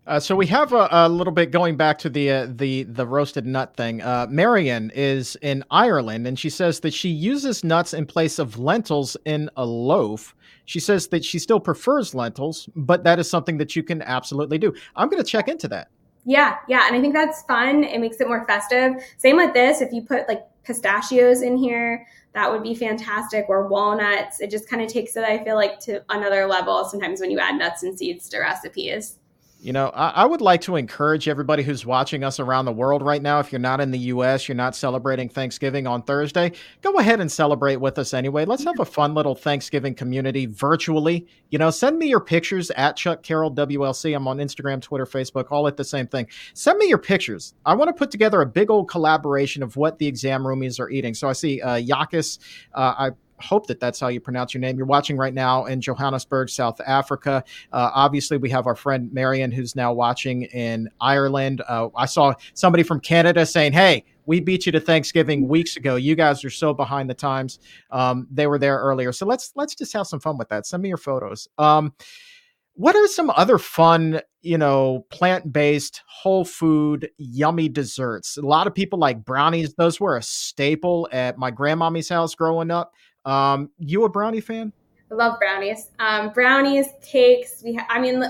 [0.06, 3.06] uh, so we have a, a, little bit going back to the uh, the the
[3.06, 4.00] roasted nut thing.
[4.00, 8.58] Uh, Marion is in Ireland, and she says that she uses nuts in place of
[8.58, 10.34] lentils in a loaf.
[10.70, 14.56] She says that she still prefers lentils, but that is something that you can absolutely
[14.56, 14.72] do.
[14.94, 15.88] I'm going to check into that.
[16.24, 16.86] Yeah, yeah.
[16.86, 17.82] And I think that's fun.
[17.82, 18.92] It makes it more festive.
[19.18, 19.80] Same with this.
[19.80, 24.40] If you put like pistachios in here, that would be fantastic, or walnuts.
[24.40, 27.40] It just kind of takes it, I feel like, to another level sometimes when you
[27.40, 29.18] add nuts and seeds to recipes.
[29.62, 33.02] You know, I, I, would like to encourage everybody who's watching us around the world
[33.02, 33.40] right now.
[33.40, 37.30] If you're not in the U.S., you're not celebrating Thanksgiving on Thursday, go ahead and
[37.30, 38.46] celebrate with us anyway.
[38.46, 41.26] Let's have a fun little Thanksgiving community virtually.
[41.50, 44.16] You know, send me your pictures at Chuck Carroll WLC.
[44.16, 46.26] I'm on Instagram, Twitter, Facebook, all at the same thing.
[46.54, 47.52] Send me your pictures.
[47.66, 50.88] I want to put together a big old collaboration of what the exam roomies are
[50.88, 51.12] eating.
[51.12, 52.38] So I see uh, Yakis.
[52.72, 53.10] Uh, I
[53.40, 54.76] hope that that's how you pronounce your name.
[54.76, 57.44] You're watching right now in Johannesburg, South Africa.
[57.72, 61.62] Uh, obviously, we have our friend Marion who's now watching in Ireland.
[61.68, 65.96] Uh, I saw somebody from Canada saying, "Hey." We beat you to Thanksgiving weeks ago.
[65.96, 67.58] You guys are so behind the times.
[67.90, 70.66] Um, they were there earlier, so let's let's just have some fun with that.
[70.66, 71.48] Send me your photos.
[71.58, 71.94] Um,
[72.74, 78.38] what are some other fun, you know, plant based, whole food, yummy desserts?
[78.38, 79.74] A lot of people like brownies.
[79.74, 82.94] Those were a staple at my grandmommy's house growing up.
[83.24, 84.72] Um, you a brownie fan?
[85.10, 85.90] I love brownies.
[85.98, 87.62] Um, brownies, cakes.
[87.64, 88.22] We, ha- I mean,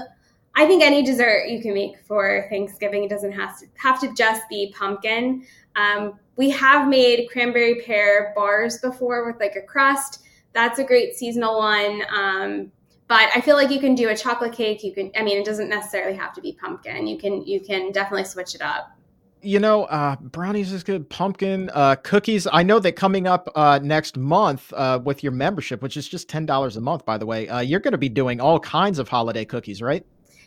[0.54, 3.04] I think any dessert you can make for Thanksgiving.
[3.04, 5.44] It doesn't have to have to just be pumpkin.
[5.76, 10.22] Um, we have made cranberry pear bars before with like a crust.
[10.52, 12.02] That's a great seasonal one.
[12.12, 12.72] Um,
[13.06, 14.82] but I feel like you can do a chocolate cake.
[14.82, 17.06] You can, I mean, it doesn't necessarily have to be pumpkin.
[17.06, 18.96] You can, you can definitely switch it up.
[19.42, 21.08] You know, uh, brownies is good.
[21.08, 22.46] Pumpkin uh, cookies.
[22.52, 26.28] I know that coming up uh, next month uh, with your membership, which is just
[26.28, 28.98] ten dollars a month, by the way, uh, you're going to be doing all kinds
[28.98, 30.04] of holiday cookies, right?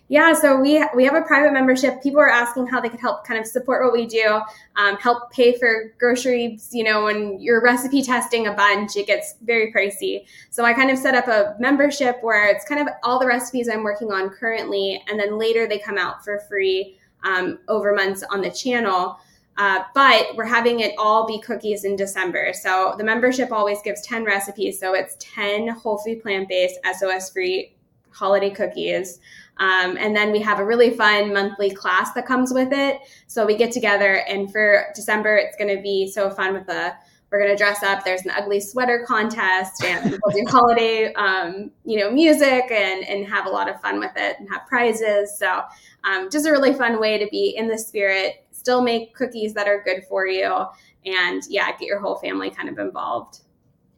[0.09, 2.03] Yeah, so we we have a private membership.
[2.03, 4.41] People are asking how they could help kind of support what we do,
[4.75, 6.69] um, help pay for groceries.
[6.71, 10.25] You know, when you're recipe testing a bunch, it gets very pricey.
[10.51, 13.67] So I kind of set up a membership where it's kind of all the recipes
[13.67, 18.24] I'm working on currently, and then later they come out for free um, over months
[18.30, 19.17] on the channel.
[19.57, 22.53] Uh, but we're having it all be cookies in December.
[22.53, 24.80] So the membership always gives 10 recipes.
[24.80, 27.76] So it's 10 whole food plant based, SOS free
[28.09, 29.19] holiday cookies.
[29.57, 32.99] Um, and then we have a really fun monthly class that comes with it.
[33.28, 36.93] So we get together, and for December, it's going to be so fun with the
[37.34, 38.05] we're going to dress up.
[38.05, 43.47] There's an ugly sweater contest, and do holiday, um, you know, music and and have
[43.47, 45.36] a lot of fun with it and have prizes.
[45.36, 45.63] So
[46.03, 49.67] um, just a really fun way to be in the spirit, still make cookies that
[49.67, 50.65] are good for you,
[51.07, 53.39] and yeah, get your whole family kind of involved.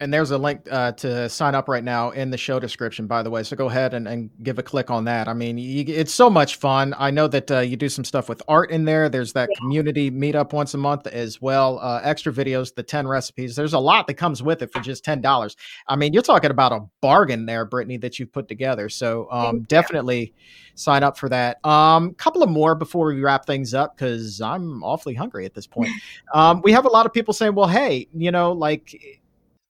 [0.01, 3.23] And there's a link uh, to sign up right now in the show description, by
[3.23, 3.43] the way.
[3.43, 5.29] So go ahead and, and give a click on that.
[5.29, 6.93] I mean, you, it's so much fun.
[6.97, 9.07] I know that uh, you do some stuff with art in there.
[9.07, 9.59] There's that yeah.
[9.59, 11.79] community meetup once a month as well.
[11.79, 13.55] Uh, extra videos, the 10 recipes.
[13.55, 15.55] There's a lot that comes with it for just $10.
[15.87, 18.89] I mean, you're talking about a bargain there, Brittany, that you've put together.
[18.89, 20.33] So um, definitely
[20.75, 21.59] sign up for that.
[21.63, 25.53] A um, couple of more before we wrap things up because I'm awfully hungry at
[25.53, 25.89] this point.
[26.33, 29.21] Um, we have a lot of people saying, well, hey, you know, like,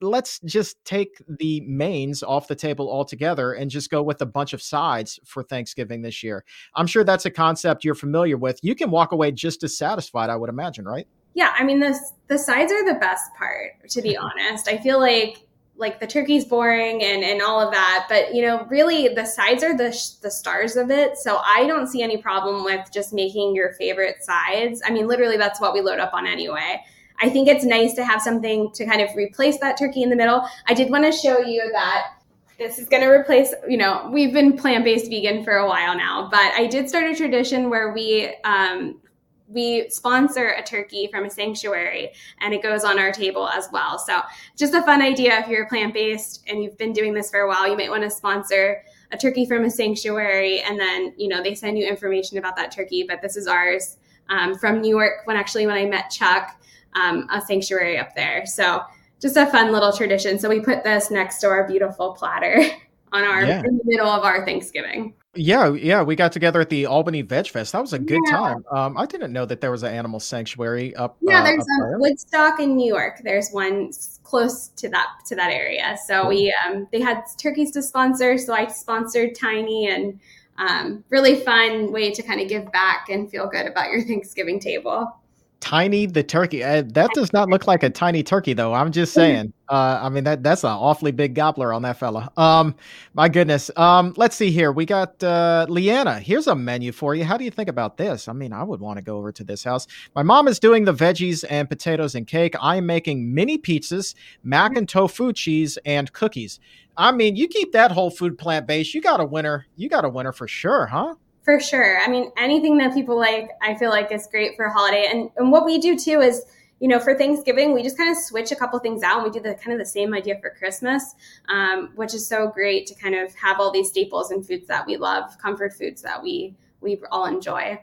[0.02, 4.54] let's just take the mains off the table altogether and just go with a bunch
[4.54, 6.44] of sides for Thanksgiving this year.
[6.76, 8.60] I'm sure that's a concept you're familiar with.
[8.62, 11.08] You can walk away just as satisfied, I would imagine, right?
[11.34, 14.68] Yeah, I mean the the sides are the best part, to be honest.
[14.68, 15.46] I feel like
[15.78, 19.64] like the turkey's boring and and all of that, but you know, really the sides
[19.64, 19.90] are the
[20.22, 21.18] the stars of it.
[21.18, 24.82] So I don't see any problem with just making your favorite sides.
[24.86, 26.82] I mean, literally that's what we load up on anyway.
[27.22, 30.16] I think it's nice to have something to kind of replace that turkey in the
[30.16, 30.48] middle.
[30.68, 32.14] I did want to show you that
[32.58, 35.96] this is going to replace, you know, we've been plant based vegan for a while
[35.96, 39.00] now, but I did start a tradition where we, um,
[39.48, 42.12] we sponsor a turkey from a sanctuary
[42.42, 44.00] and it goes on our table as well.
[44.00, 44.22] So,
[44.58, 47.48] just a fun idea if you're plant based and you've been doing this for a
[47.48, 51.44] while, you might want to sponsor a turkey from a sanctuary and then, you know,
[51.44, 53.06] they send you information about that turkey.
[53.08, 53.98] But this is ours
[54.30, 56.60] um, from New York when actually when I met Chuck
[56.96, 58.46] um, a sanctuary up there.
[58.46, 58.82] So
[59.22, 60.40] just a fun little tradition.
[60.40, 62.64] So we put this next to our beautiful platter
[63.12, 63.60] on our yeah.
[63.60, 65.14] in the middle of our Thanksgiving.
[65.38, 67.74] Yeah, yeah, we got together at the Albany Veg Fest.
[67.74, 68.38] That was a good yeah.
[68.38, 68.66] time.
[68.72, 71.18] Um, I didn't know that there was an animal sanctuary up.
[71.22, 72.00] Yeah, uh, there's up there.
[72.00, 73.20] Woodstock in New York.
[73.22, 73.92] There's one
[74.24, 75.98] close to that to that area.
[76.06, 76.30] So cool.
[76.30, 80.20] we um, they had turkeys to sponsor, so I sponsored Tiny, and
[80.58, 84.60] um, really fun way to kind of give back and feel good about your Thanksgiving
[84.60, 85.14] table.
[85.60, 86.64] Tiny the turkey.
[86.64, 88.74] Uh, that does not look like a tiny turkey, though.
[88.74, 89.52] I'm just saying.
[89.68, 92.32] Uh, I mean that that's an awfully big gobbler on that fella.
[92.38, 92.76] Um,
[93.16, 93.72] my goodness.
[93.76, 94.72] Um, let's see here.
[94.72, 96.20] We got uh, Leanna.
[96.20, 97.24] Here's a menu for you.
[97.24, 98.28] How do you think about this?
[98.28, 99.88] I mean, I would want to go over to this house.
[100.16, 102.56] My mom is doing the veggies and potatoes and cake.
[102.62, 106.60] I'm making mini pizzas, mac and tofu cheese, and cookies.
[106.98, 108.94] I mean, you keep that whole food plant based.
[108.94, 109.66] You got a winner.
[109.76, 111.16] You got a winner for sure, huh?
[111.46, 112.00] For sure.
[112.02, 115.08] I mean, anything that people like, I feel like is great for a holiday.
[115.12, 116.44] And, and what we do too is,
[116.80, 119.30] you know, for Thanksgiving, we just kind of switch a couple things out and we
[119.30, 121.14] do the kind of the same idea for Christmas,
[121.48, 124.88] um, which is so great to kind of have all these staples and foods that
[124.88, 127.80] we love, comfort foods that we we all enjoy.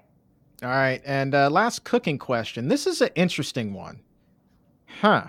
[0.62, 1.00] All right.
[1.04, 2.68] And uh, last cooking question.
[2.68, 4.00] This is an interesting one.
[5.00, 5.26] Huh.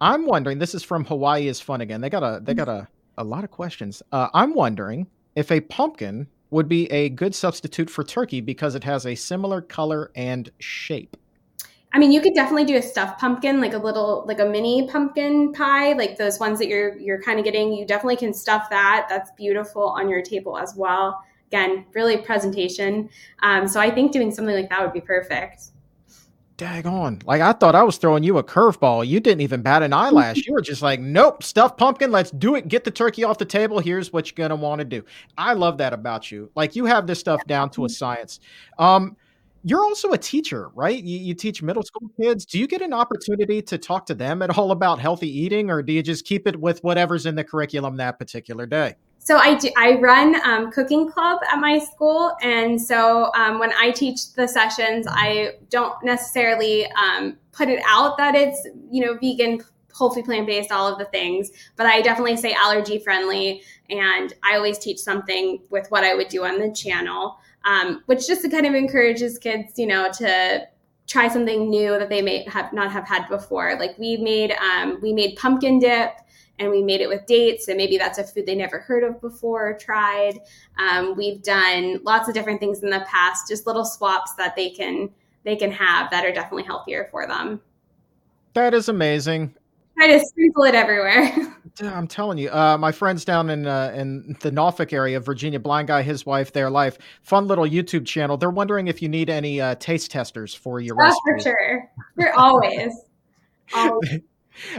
[0.00, 2.00] I'm wondering, this is from Hawaii is fun again.
[2.00, 4.02] They got a they got a, a lot of questions.
[4.12, 8.84] Uh, I'm wondering if a pumpkin would be a good substitute for turkey because it
[8.84, 11.16] has a similar color and shape.
[11.92, 14.86] I mean, you could definitely do a stuffed pumpkin, like a little, like a mini
[14.88, 17.72] pumpkin pie, like those ones that you're you're kind of getting.
[17.72, 19.06] You definitely can stuff that.
[19.08, 21.22] That's beautiful on your table as well.
[21.46, 23.08] Again, really presentation.
[23.42, 25.70] Um, so I think doing something like that would be perfect.
[26.58, 27.20] Dag on.
[27.24, 29.06] Like I thought I was throwing you a curveball.
[29.06, 30.44] You didn't even bat an eyelash.
[30.44, 32.10] you were just like, nope, stuffed pumpkin.
[32.10, 32.66] Let's do it.
[32.66, 33.78] Get the turkey off the table.
[33.78, 35.04] Here's what you're gonna want to do.
[35.38, 36.50] I love that about you.
[36.56, 38.40] Like you have this stuff down to a science.
[38.76, 39.16] Um,
[39.62, 41.02] you're also a teacher, right?
[41.02, 42.44] You, you, teach middle school kids.
[42.44, 45.82] Do you get an opportunity to talk to them at all about healthy eating, or
[45.82, 48.96] do you just keep it with whatever's in the curriculum that particular day?
[49.28, 53.74] So I do, I run um, cooking club at my school, and so um, when
[53.74, 59.18] I teach the sessions, I don't necessarily um, put it out that it's you know
[59.20, 59.62] vegan,
[59.92, 63.60] whole food, plant based, all of the things, but I definitely say allergy friendly,
[63.90, 68.26] and I always teach something with what I would do on the channel um, which
[68.26, 70.66] just kind of encourages kids, you know, to
[71.06, 73.76] try something new that they may have not have had before.
[73.78, 76.12] Like we made um, we made pumpkin dip
[76.58, 79.20] and we made it with dates and maybe that's a food they never heard of
[79.20, 80.40] before or tried.
[80.78, 84.70] Um, we've done lots of different things in the past, just little swaps that they
[84.70, 85.10] can
[85.44, 87.60] they can have that are definitely healthier for them.
[88.54, 89.54] That is amazing.
[89.96, 91.56] Try to sprinkle it everywhere.
[91.82, 95.88] I'm telling you, uh, my friends down in uh, in the Norfolk area, Virginia, blind
[95.88, 98.36] guy, his wife, their life, fun little YouTube channel.
[98.36, 101.90] They're wondering if you need any uh, taste testers for your oh, for sure.
[102.16, 102.92] We're always.
[103.74, 104.20] always.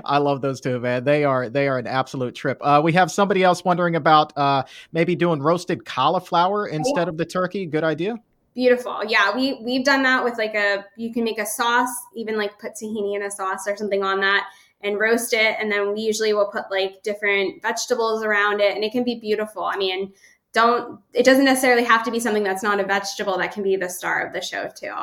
[0.04, 1.04] I love those two, man.
[1.04, 2.58] They are they are an absolute trip.
[2.62, 7.10] Uh, we have somebody else wondering about uh, maybe doing roasted cauliflower instead yeah.
[7.10, 7.66] of the turkey.
[7.66, 8.16] Good idea.
[8.56, 9.02] Beautiful.
[9.08, 12.60] Yeah, we we've done that with like a you can make a sauce, even like
[12.60, 14.46] put tahini in a sauce or something on that
[14.82, 15.58] and roast it.
[15.60, 19.20] And then we usually will put like different vegetables around it and it can be
[19.20, 19.64] beautiful.
[19.64, 20.14] I mean,
[20.54, 23.76] don't, it doesn't necessarily have to be something that's not a vegetable that can be
[23.76, 24.96] the star of the show too.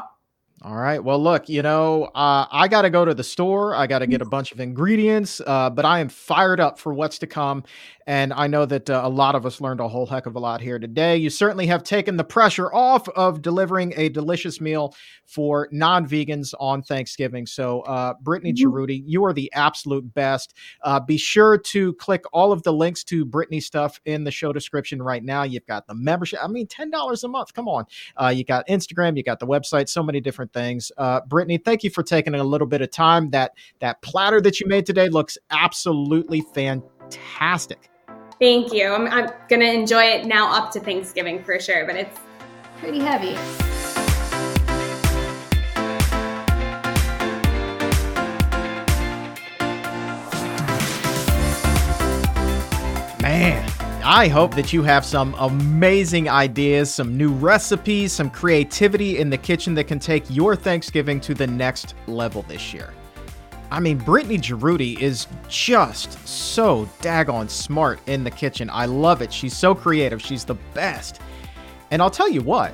[0.62, 1.02] All right.
[1.04, 3.74] Well, look, you know, uh, I got to go to the store.
[3.74, 6.94] I got to get a bunch of ingredients, uh, but I am fired up for
[6.94, 7.62] what's to come.
[8.06, 10.38] And I know that uh, a lot of us learned a whole heck of a
[10.38, 11.16] lot here today.
[11.16, 14.94] You certainly have taken the pressure off of delivering a delicious meal
[15.24, 17.46] for non vegans on Thanksgiving.
[17.46, 18.66] So, uh, Brittany mm
[19.06, 20.54] you are the absolute best.
[20.82, 24.52] Uh, be sure to click all of the links to Brittany stuff in the show
[24.52, 25.42] description right now.
[25.42, 26.38] You've got the membership.
[26.42, 27.54] I mean, $10 a month.
[27.54, 27.86] Come on.
[28.16, 30.92] Uh, you got Instagram, you got the website, so many different things.
[30.96, 33.30] Uh, Brittany, thank you for taking a little bit of time.
[33.30, 37.90] That, that platter that you made today looks absolutely fantastic.
[38.38, 38.88] Thank you.
[38.88, 42.18] I'm, I'm going to enjoy it now up to Thanksgiving for sure, but it's
[42.78, 43.34] pretty heavy.
[53.22, 53.72] Man,
[54.04, 59.38] I hope that you have some amazing ideas, some new recipes, some creativity in the
[59.38, 62.92] kitchen that can take your Thanksgiving to the next level this year.
[63.70, 68.70] I mean, Brittany Jaroudi is just so daggone smart in the kitchen.
[68.70, 69.32] I love it.
[69.32, 70.22] She's so creative.
[70.22, 71.20] She's the best.
[71.90, 72.72] And I'll tell you what,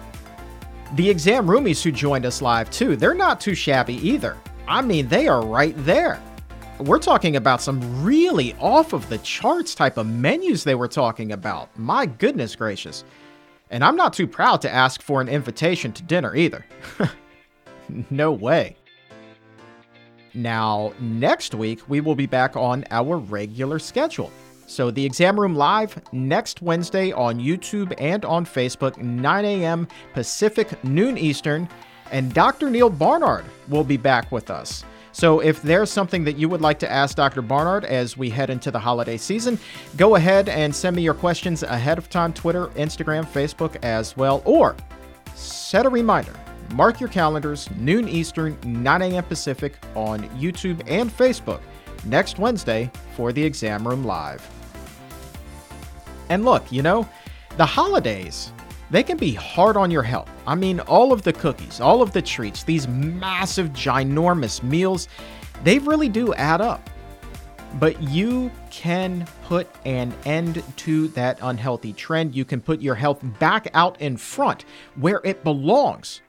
[0.95, 4.37] the exam roomies who joined us live too, they're not too shabby either.
[4.69, 6.21] I mean, they are right there.
[6.79, 11.33] We're talking about some really off of the charts type of menus they were talking
[11.33, 11.77] about.
[11.79, 13.05] My goodness gracious.
[13.71, 16.67] And I'm not too proud to ask for an invitation to dinner either.
[18.11, 18.77] no way.
[20.35, 24.31] Now, next week, we will be back on our regular schedule.
[24.67, 29.87] So, the Exam Room Live next Wednesday on YouTube and on Facebook, 9 a.m.
[30.15, 31.69] Pacific, noon Eastern.
[32.11, 32.71] And Dr.
[32.71, 34.85] Neal Barnard will be back with us.
[35.13, 37.43] So, if there's something that you would like to ask Dr.
[37.43, 39.59] Barnard as we head into the holiday season,
[39.99, 44.41] go ahead and send me your questions ahead of time Twitter, Instagram, Facebook as well,
[44.47, 44.75] or
[45.35, 46.35] set a reminder
[46.73, 49.25] Mark your calendars, noon Eastern, 9 a.m.
[49.25, 51.61] Pacific on YouTube and Facebook
[52.07, 54.49] next Wednesday for the Exam Room Live.
[56.31, 57.07] And look, you know,
[57.59, 58.53] the holidays,
[58.91, 60.31] they can be hard on your health.
[60.47, 65.09] I mean, all of the cookies, all of the treats, these massive, ginormous meals,
[65.65, 66.89] they really do add up.
[67.79, 72.35] But you can put an end to that unhealthy trend.
[72.35, 74.65] You can put your health back out in front
[74.97, 76.23] where it belongs.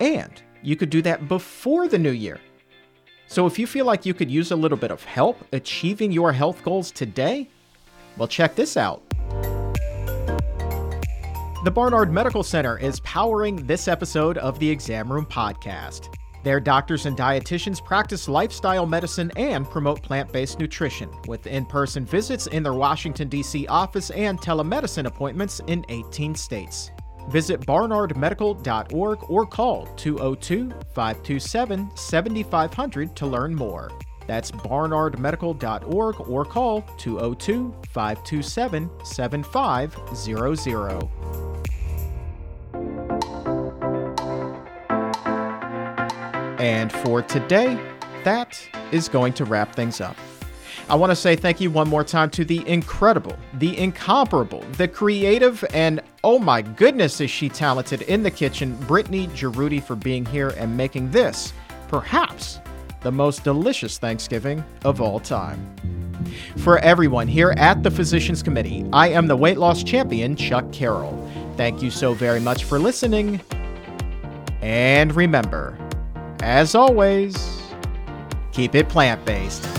[0.00, 2.38] And you could do that before the new year.
[3.26, 6.32] So if you feel like you could use a little bit of help achieving your
[6.32, 7.48] health goals today,
[8.16, 9.02] well, check this out.
[11.64, 16.14] The Barnard Medical Center is powering this episode of the Exam Room Podcast.
[16.44, 22.06] Their doctors and dietitians practice lifestyle medicine and promote plant based nutrition, with in person
[22.06, 23.66] visits in their Washington, D.C.
[23.66, 26.92] office and telemedicine appointments in 18 states.
[27.28, 33.90] Visit barnardmedical.org or call 202 527 7500 to learn more.
[34.26, 41.08] That's barnardmedical.org or call 202 527 7500.
[46.60, 47.78] And for today,
[48.24, 48.60] that
[48.90, 50.16] is going to wrap things up.
[50.90, 54.88] I want to say thank you one more time to the incredible, the incomparable, the
[54.88, 60.24] creative, and oh my goodness, is she talented in the kitchen, Brittany Jaroudi, for being
[60.24, 61.52] here and making this,
[61.88, 62.60] perhaps,
[63.02, 65.62] the most delicious Thanksgiving of all time.
[66.56, 71.30] For everyone here at the Physicians Committee, I am the weight loss champion, Chuck Carroll.
[71.58, 73.42] Thank you so very much for listening.
[74.62, 75.78] And remember,
[76.40, 77.62] as always,
[78.52, 79.77] keep it plant based.